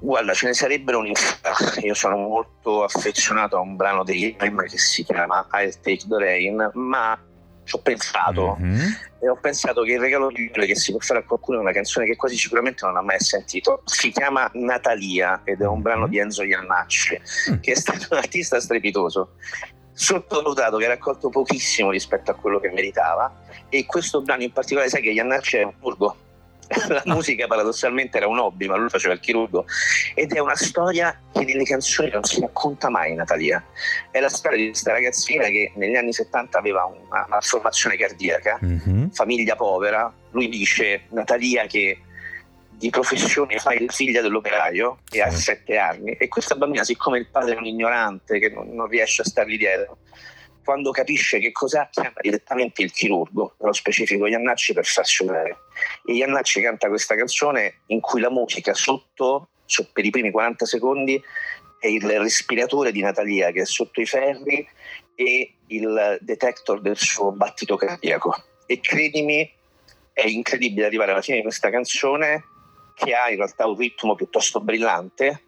Guarda, 0.00 0.32
ce 0.32 0.46
ne 0.46 0.54
sarebbero 0.54 0.98
un'infinità. 0.98 1.52
Io 1.82 1.94
sono 1.94 2.16
molto 2.16 2.84
affezionato 2.84 3.56
a 3.56 3.60
un 3.60 3.76
brano 3.76 4.02
degli 4.02 4.34
Game 4.36 4.64
che 4.64 4.78
si 4.78 5.04
chiama 5.04 5.46
I'll 5.52 5.74
Take 5.82 6.06
the 6.08 6.18
Rain, 6.18 6.70
ma 6.74 7.18
ci 7.70 7.76
ho 7.76 7.78
pensato 7.78 8.56
mm-hmm. 8.60 8.88
e 9.20 9.28
ho 9.28 9.36
pensato 9.36 9.82
che 9.82 9.92
il 9.92 10.00
regalo 10.00 10.28
migliore 10.30 10.66
che 10.66 10.74
si 10.74 10.90
può 10.90 10.98
fare 10.98 11.20
a 11.20 11.22
qualcuno 11.22 11.58
è 11.58 11.60
una 11.60 11.70
canzone 11.70 12.04
che 12.04 12.16
quasi 12.16 12.36
sicuramente 12.36 12.84
non 12.84 12.96
ha 12.96 13.00
mai 13.00 13.20
sentito. 13.20 13.82
Si 13.84 14.10
chiama 14.10 14.50
Natalia 14.54 15.42
ed 15.44 15.60
è 15.60 15.66
un 15.66 15.80
brano 15.80 16.08
di 16.08 16.18
Enzo 16.18 16.42
Iannacci, 16.42 17.20
mm. 17.50 17.60
che 17.60 17.72
è 17.72 17.76
stato 17.76 18.08
un 18.10 18.18
artista 18.18 18.58
strepitoso 18.58 19.34
sottovalutato 19.92 20.78
che 20.78 20.86
ha 20.86 20.88
raccolto 20.88 21.28
pochissimo 21.28 21.90
rispetto 21.90 22.30
a 22.30 22.34
quello 22.34 22.58
che 22.58 22.70
meritava 22.70 23.32
e 23.68 23.84
questo 23.84 24.22
brano 24.22 24.42
in 24.42 24.52
particolare 24.52 24.88
sai 24.88 25.02
che 25.02 25.10
Iannacci 25.10 25.58
è 25.58 25.62
un 25.62 25.74
burgo 25.78 26.16
la 26.88 27.02
musica 27.06 27.46
paradossalmente 27.46 28.16
era 28.16 28.28
un 28.28 28.38
hobby, 28.38 28.66
ma 28.68 28.76
lui 28.76 28.88
faceva 28.88 29.12
il 29.14 29.20
chirurgo. 29.20 29.66
Ed 30.14 30.32
è 30.32 30.38
una 30.38 30.54
storia 30.54 31.18
che 31.32 31.44
nelle 31.44 31.64
canzoni 31.64 32.10
non 32.10 32.22
si 32.22 32.40
racconta 32.40 32.88
mai, 32.88 33.14
Natalia. 33.14 33.64
È 34.10 34.20
la 34.20 34.28
storia 34.28 34.58
di 34.58 34.66
questa 34.68 34.92
ragazzina 34.92 35.44
che 35.44 35.72
negli 35.74 35.96
anni 35.96 36.12
70 36.12 36.58
aveva 36.58 36.84
una 36.84 37.26
malformazione 37.28 37.96
cardiaca, 37.96 38.58
mm-hmm. 38.64 39.08
famiglia 39.08 39.56
povera. 39.56 40.12
Lui 40.30 40.48
dice, 40.48 41.02
Natalia, 41.08 41.66
che 41.66 42.02
di 42.68 42.88
professione 42.88 43.58
fa 43.58 43.74
la 43.74 43.92
figlia 43.92 44.22
dell'operaio 44.22 45.00
e 45.10 45.20
ha 45.20 45.30
sette 45.30 45.76
anni 45.76 46.12
e 46.12 46.28
questa 46.28 46.54
bambina 46.54 46.82
siccome 46.82 47.18
il 47.18 47.26
padre 47.26 47.54
è 47.54 47.58
un 47.58 47.66
ignorante 47.66 48.38
che 48.38 48.48
non, 48.48 48.70
non 48.74 48.86
riesce 48.86 49.20
a 49.20 49.26
stargli 49.26 49.58
dietro 49.58 49.98
quando 50.64 50.90
capisce 50.90 51.38
che 51.38 51.52
cos'ha 51.52 51.88
chiama 51.90 52.12
direttamente 52.20 52.82
il 52.82 52.92
chirurgo, 52.92 53.54
nello 53.58 53.72
specifico 53.72 54.26
Iannacci, 54.26 54.72
per 54.72 54.84
farsi 54.84 55.22
operare. 55.22 55.56
E 56.04 56.14
Iannacci 56.14 56.60
canta 56.60 56.88
questa 56.88 57.14
canzone 57.14 57.80
in 57.86 58.00
cui 58.00 58.20
la 58.20 58.30
musica 58.30 58.74
sotto, 58.74 59.48
per 59.92 60.04
i 60.04 60.10
primi 60.10 60.30
40 60.30 60.66
secondi, 60.66 61.22
è 61.78 61.86
il 61.86 62.02
respiratore 62.02 62.92
di 62.92 63.00
Natalia 63.00 63.50
che 63.52 63.62
è 63.62 63.66
sotto 63.66 64.00
i 64.00 64.06
ferri 64.06 64.66
e 65.14 65.54
il 65.68 66.18
detector 66.20 66.80
del 66.80 66.96
suo 66.96 67.32
battito 67.32 67.76
cardiaco. 67.76 68.34
E 68.66 68.80
credimi, 68.80 69.50
è 70.12 70.26
incredibile 70.26 70.86
arrivare 70.86 71.12
alla 71.12 71.22
fine 71.22 71.38
di 71.38 71.42
questa 71.42 71.70
canzone 71.70 72.44
che 72.94 73.14
ha 73.14 73.30
in 73.30 73.36
realtà 73.36 73.66
un 73.66 73.76
ritmo 73.76 74.14
piuttosto 74.14 74.60
brillante 74.60 75.44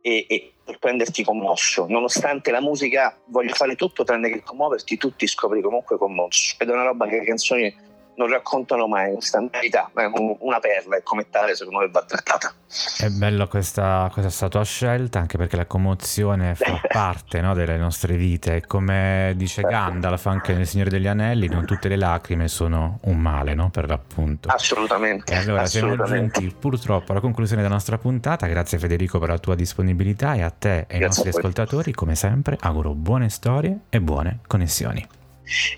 e, 0.00 0.26
e 0.28 0.53
sorprenderti 0.64 1.24
commosso. 1.24 1.86
Nonostante 1.88 2.50
la 2.50 2.60
musica 2.60 3.16
voglia 3.26 3.54
fare 3.54 3.76
tutto 3.76 4.04
tranne 4.04 4.30
che 4.30 4.42
commuoverti, 4.42 4.96
tu 4.96 5.14
ti 5.14 5.26
scopri 5.26 5.60
comunque 5.60 5.98
commosso. 5.98 6.56
Ed 6.58 6.68
è 6.68 6.72
una 6.72 6.84
roba 6.84 7.06
che 7.06 7.18
le 7.18 7.24
canzoni 7.24 7.76
non 8.16 8.28
raccontano 8.28 8.86
mai 8.86 9.12
questa 9.12 9.44
verità, 9.50 9.90
è 9.94 10.04
una 10.40 10.58
perla 10.58 10.96
e 10.96 11.02
come 11.02 11.28
tale 11.30 11.54
secondo 11.54 11.80
me 11.80 11.88
va 11.88 12.02
trattata. 12.02 12.52
È 12.98 13.08
bella 13.08 13.46
questa, 13.46 14.08
questa 14.12 14.48
tua 14.48 14.64
scelta 14.64 15.18
anche 15.18 15.36
perché 15.36 15.56
la 15.56 15.66
commozione 15.66 16.54
fa 16.54 16.80
parte 16.86 17.40
no, 17.40 17.54
delle 17.54 17.76
nostre 17.76 18.16
vite 18.16 18.56
e 18.56 18.66
come 18.66 19.32
dice 19.36 19.62
certo. 19.62 19.70
Gandalf 19.70 20.26
anche 20.26 20.54
nel 20.54 20.66
Signore 20.66 20.90
degli 20.90 21.06
Anelli 21.06 21.48
non 21.48 21.64
tutte 21.64 21.88
le 21.88 21.96
lacrime 21.96 22.48
sono 22.48 22.98
un 23.02 23.18
male 23.18 23.54
no, 23.54 23.70
per 23.70 23.88
l'appunto. 23.88 24.48
Assolutamente. 24.48 25.32
E 25.32 25.36
allora 25.36 25.62
assolutamente. 25.62 26.06
siamo 26.06 26.28
giunti 26.28 26.56
purtroppo 26.58 27.12
alla 27.12 27.20
conclusione 27.20 27.62
della 27.62 27.74
nostra 27.74 27.98
puntata, 27.98 28.46
grazie 28.46 28.78
Federico 28.78 29.18
per 29.18 29.28
la 29.28 29.38
tua 29.38 29.54
disponibilità 29.54 30.34
e 30.34 30.42
a 30.42 30.50
te 30.50 30.86
e 30.88 30.94
ai 30.94 31.00
nostri 31.00 31.28
ascoltatori 31.28 31.92
come 31.92 32.14
sempre 32.14 32.56
auguro 32.60 32.94
buone 32.94 33.28
storie 33.28 33.80
e 33.88 34.00
buone 34.00 34.40
connessioni. 34.46 35.22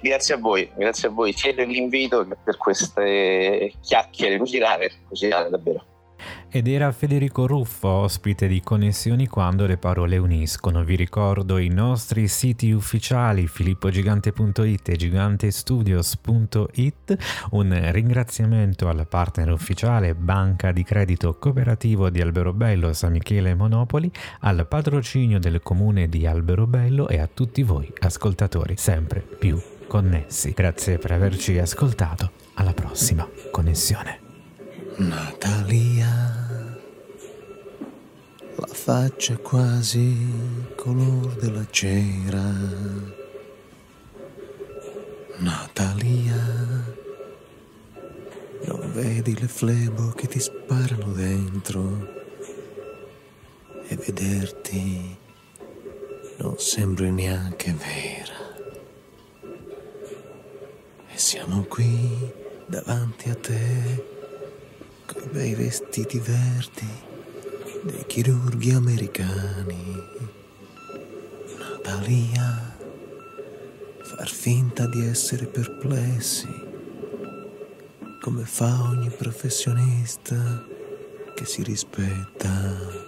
Grazie 0.00 0.34
a 0.34 0.38
voi, 0.38 0.70
grazie 0.76 1.08
a 1.08 1.10
voi 1.10 1.32
sia 1.32 1.52
per 1.54 1.66
l'invito 1.66 2.26
che 2.26 2.36
per 2.42 2.56
queste 2.56 3.72
chiacchiere 3.80 4.38
così 4.38 4.58
rare, 4.58 4.90
così 5.08 5.28
rare 5.28 5.50
davvero. 5.50 5.95
Ed 6.48 6.68
era 6.68 6.90
Federico 6.92 7.46
Ruffo, 7.46 7.88
ospite 7.88 8.46
di 8.46 8.62
Connessioni 8.62 9.26
quando 9.26 9.66
le 9.66 9.76
parole 9.76 10.16
uniscono. 10.16 10.82
Vi 10.84 10.96
ricordo 10.96 11.58
i 11.58 11.68
nostri 11.68 12.28
siti 12.28 12.72
ufficiali 12.72 13.46
filippogigante.it 13.46 14.88
e 14.88 14.96
gigantestudios.it. 14.96 17.16
Un 17.50 17.92
ringraziamento 17.92 18.88
al 18.88 19.06
partner 19.08 19.50
ufficiale 19.50 20.14
Banca 20.14 20.72
di 20.72 20.82
Credito 20.82 21.36
Cooperativo 21.38 22.08
di 22.10 22.20
Alberobello 22.20 22.92
San 22.92 23.12
Michele 23.12 23.54
Monopoli, 23.54 24.10
al 24.40 24.66
patrocinio 24.66 25.38
del 25.38 25.62
comune 25.62 26.08
di 26.08 26.26
Alberobello 26.26 27.08
e 27.08 27.18
a 27.18 27.28
tutti 27.32 27.62
voi 27.62 27.90
ascoltatori 28.00 28.74
sempre 28.76 29.20
più 29.20 29.58
connessi. 29.86 30.52
Grazie 30.52 30.98
per 30.98 31.12
averci 31.12 31.58
ascoltato. 31.58 32.30
Alla 32.54 32.72
prossima 32.72 33.28
connessione. 33.50 34.25
Natalia, 34.98 36.08
la 38.54 38.66
faccia 38.66 39.36
quasi 39.36 40.16
color 40.74 41.34
della 41.34 41.66
cera. 41.68 42.42
Natalia, 45.36 46.42
non 48.64 48.90
vedi 48.94 49.38
le 49.38 49.48
flebo 49.48 50.12
che 50.12 50.28
ti 50.28 50.40
sparano 50.40 51.12
dentro 51.12 52.24
e 53.88 53.96
vederti 53.96 55.14
non 56.38 56.58
sembri 56.58 57.10
neanche 57.10 57.74
vera. 57.74 58.34
E 61.06 61.18
siamo 61.18 61.64
qui 61.64 62.32
davanti 62.66 63.28
a 63.28 63.34
te 63.34 64.14
coi 65.06 65.28
bei 65.32 65.54
vestiti 65.54 66.18
verdi 66.18 66.88
dei 67.82 68.04
chirurghi 68.06 68.72
americani. 68.72 70.02
Natalia, 71.58 72.76
far 74.02 74.28
finta 74.28 74.86
di 74.86 75.06
essere 75.06 75.46
perplessi, 75.46 76.48
come 78.20 78.44
fa 78.44 78.82
ogni 78.82 79.10
professionista 79.10 80.64
che 81.34 81.44
si 81.44 81.62
rispetta. 81.62 83.04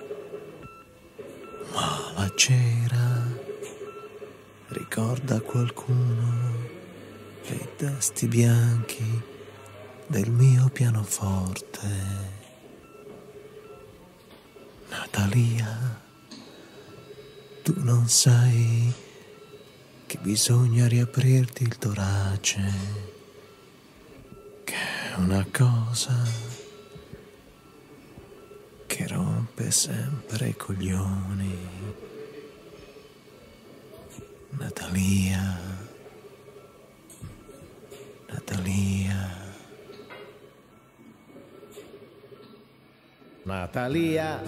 Ma 1.72 2.12
la 2.14 2.32
cera 2.36 3.26
ricorda 4.68 5.40
qualcuno 5.40 6.76
e 7.42 7.54
i 7.54 7.68
tasti 7.76 8.28
bianchi 8.28 9.27
del 10.08 10.30
mio 10.30 10.70
pianoforte. 10.70 11.86
Natalia, 14.88 16.00
tu 17.62 17.74
non 17.76 18.08
sai 18.08 18.90
che 20.06 20.18
bisogna 20.22 20.88
riaprirti 20.88 21.62
il 21.62 21.76
torace, 21.76 22.72
che 24.64 24.74
è 24.74 25.14
una 25.16 25.46
cosa 25.52 26.16
che 28.86 29.06
rompe 29.08 29.70
sempre 29.70 30.48
i 30.48 30.56
coglioni. 30.56 31.68
Natalia, 34.52 35.60
Natalia. 38.28 39.47
Natalia, 43.48 44.42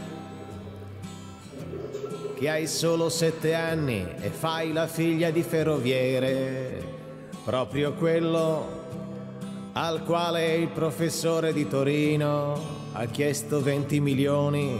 che 2.38 2.50
hai 2.50 2.66
solo 2.66 3.08
sette 3.08 3.54
anni 3.54 4.06
e 4.20 4.28
fai 4.28 4.74
la 4.74 4.86
figlia 4.86 5.30
di 5.30 5.42
ferroviere, 5.42 6.84
proprio 7.42 7.94
quello 7.94 9.70
al 9.72 10.04
quale 10.04 10.54
il 10.56 10.68
professore 10.68 11.54
di 11.54 11.66
Torino 11.66 12.60
ha 12.92 13.06
chiesto 13.06 13.62
20 13.62 14.00
milioni, 14.00 14.78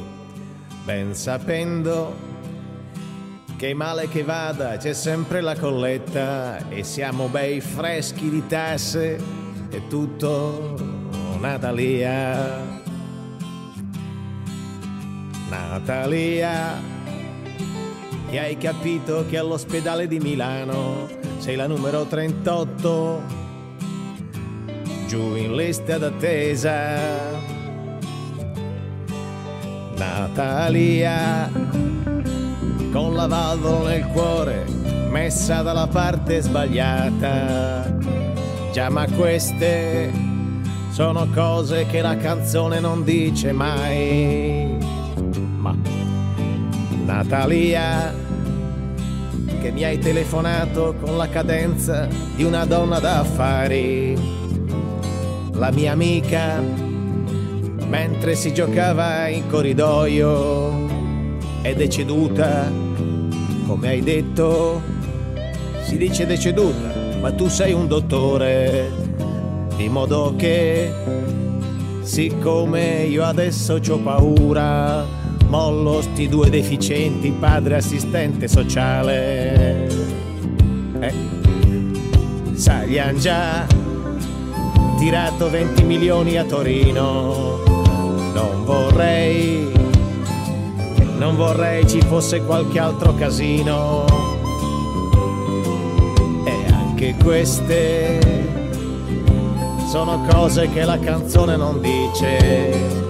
ben 0.84 1.14
sapendo 1.14 2.14
che 3.56 3.72
male 3.72 4.06
che 4.08 4.22
vada 4.22 4.76
c'è 4.76 4.92
sempre 4.92 5.40
la 5.40 5.56
colletta 5.56 6.68
e 6.68 6.82
siamo 6.82 7.28
bei 7.28 7.62
freschi 7.62 8.28
di 8.28 8.46
tasse 8.46 9.18
e 9.70 9.86
tutto 9.88 10.76
Natalia. 11.40 12.69
Natalia, 15.50 16.80
e 18.30 18.38
hai 18.38 18.56
capito 18.56 19.26
che 19.28 19.36
all'ospedale 19.36 20.06
di 20.06 20.20
Milano 20.20 21.08
sei 21.38 21.56
la 21.56 21.66
numero 21.66 22.04
38, 22.04 23.22
giù 25.08 25.34
in 25.34 25.56
lista 25.56 25.98
d'attesa. 25.98 26.98
Natalia, 29.96 31.50
con 32.92 33.14
la 33.14 33.26
valvola 33.26 33.88
nel 33.90 34.06
cuore, 34.06 34.64
messa 35.10 35.62
dalla 35.62 35.88
parte 35.88 36.40
sbagliata. 36.42 37.98
Già, 38.72 38.88
ma 38.88 39.04
queste 39.16 40.12
sono 40.92 41.26
cose 41.34 41.86
che 41.86 42.00
la 42.00 42.16
canzone 42.16 42.78
non 42.78 43.02
dice 43.02 43.50
mai 43.50 44.59
ma 44.59 44.59
Natalia, 47.10 48.14
che 49.60 49.72
mi 49.72 49.82
hai 49.82 49.98
telefonato 49.98 50.94
con 51.00 51.16
la 51.16 51.28
cadenza 51.28 52.08
di 52.36 52.44
una 52.44 52.64
donna 52.64 53.00
d'affari, 53.00 54.16
la 55.54 55.72
mia 55.72 55.90
amica, 55.90 56.62
mentre 57.88 58.36
si 58.36 58.54
giocava 58.54 59.26
in 59.26 59.48
corridoio, 59.48 60.86
è 61.62 61.74
deceduta, 61.74 62.70
come 63.66 63.88
hai 63.88 64.02
detto, 64.02 64.80
si 65.82 65.96
dice 65.96 66.26
deceduta, 66.26 66.94
ma 67.20 67.32
tu 67.32 67.48
sei 67.48 67.72
un 67.72 67.88
dottore, 67.88 68.88
di 69.76 69.88
modo 69.88 70.34
che, 70.36 70.92
siccome 72.02 73.02
io 73.02 73.24
adesso 73.24 73.80
ho 73.84 73.98
paura, 73.98 75.19
mollo 75.50 76.00
sti 76.00 76.28
due 76.28 76.48
deficienti, 76.48 77.32
padre 77.32 77.74
assistente 77.74 78.46
sociale. 78.46 79.88
Eh, 81.00 82.98
han 82.98 83.18
già 83.18 83.66
tirato 84.96 85.50
20 85.50 85.82
milioni 85.82 86.36
a 86.38 86.44
Torino. 86.44 87.58
Non 88.32 88.64
vorrei, 88.64 89.68
non 91.18 91.34
vorrei 91.34 91.86
ci 91.88 92.00
fosse 92.00 92.44
qualche 92.44 92.78
altro 92.78 93.12
casino. 93.16 94.04
E 96.44 96.72
anche 96.72 97.16
queste 97.20 98.20
sono 99.88 100.24
cose 100.28 100.70
che 100.70 100.84
la 100.84 100.98
canzone 101.00 101.56
non 101.56 101.80
dice 101.80 103.09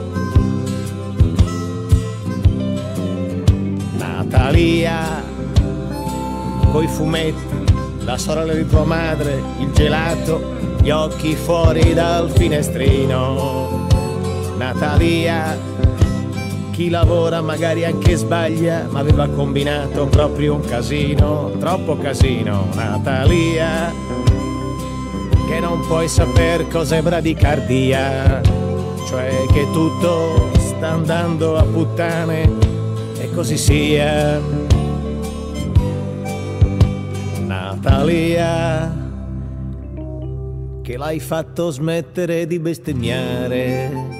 Natalia, 4.30 5.24
coi 6.70 6.86
fumetti, 6.86 7.64
la 8.04 8.16
sorella 8.16 8.52
di 8.52 8.64
tua 8.64 8.84
madre, 8.84 9.42
il 9.58 9.72
gelato, 9.72 10.54
gli 10.80 10.90
occhi 10.90 11.34
fuori 11.34 11.92
dal 11.94 12.30
finestrino. 12.30 13.88
Natalia, 14.56 15.58
chi 16.70 16.90
lavora 16.90 17.40
magari 17.42 17.84
anche 17.84 18.14
sbaglia, 18.14 18.86
ma 18.88 19.00
aveva 19.00 19.26
combinato 19.26 20.06
proprio 20.06 20.54
un 20.54 20.60
casino, 20.60 21.50
troppo 21.58 21.98
casino. 21.98 22.68
Natalia, 22.74 23.92
che 25.48 25.58
non 25.58 25.84
puoi 25.88 26.06
saper 26.06 26.68
cos'è 26.68 27.02
bradicardia, 27.02 28.40
cioè 29.08 29.44
che 29.52 29.66
tutto 29.72 30.50
sta 30.56 30.90
andando 30.90 31.56
a 31.56 31.64
puttane 31.64 32.69
così 33.34 33.56
sia. 33.56 34.40
Natalia, 37.46 38.94
che 40.82 40.96
l'hai 40.96 41.20
fatto 41.20 41.70
smettere 41.70 42.46
di 42.46 42.58
bestemmiare 42.58 44.18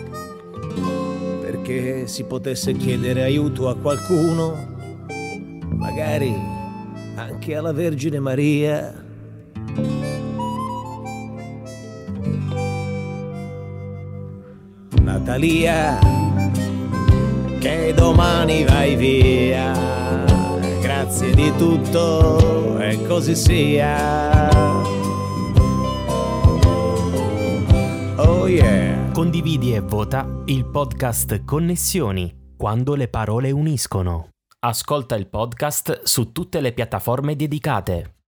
perché 1.40 2.06
si 2.06 2.24
potesse 2.24 2.72
chiedere 2.72 3.22
aiuto 3.22 3.68
a 3.68 3.76
qualcuno, 3.76 4.56
magari 5.68 6.34
anche 7.16 7.54
alla 7.54 7.72
Vergine 7.72 8.18
Maria. 8.18 9.04
Natalia, 15.02 16.19
che 17.60 17.92
domani 17.94 18.64
vai 18.64 18.96
via, 18.96 19.72
grazie 20.80 21.34
di 21.34 21.52
tutto 21.56 22.78
e 22.78 23.06
così 23.06 23.36
sia. 23.36 24.48
Oh 28.16 28.48
yeah. 28.48 29.10
Condividi 29.12 29.74
e 29.74 29.80
vota 29.80 30.26
il 30.46 30.64
podcast 30.64 31.44
Connessioni 31.44 32.54
quando 32.56 32.94
le 32.94 33.08
parole 33.08 33.50
uniscono. 33.50 34.30
Ascolta 34.60 35.14
il 35.14 35.28
podcast 35.28 36.02
su 36.04 36.32
tutte 36.32 36.60
le 36.60 36.72
piattaforme 36.72 37.36
dedicate. 37.36 38.19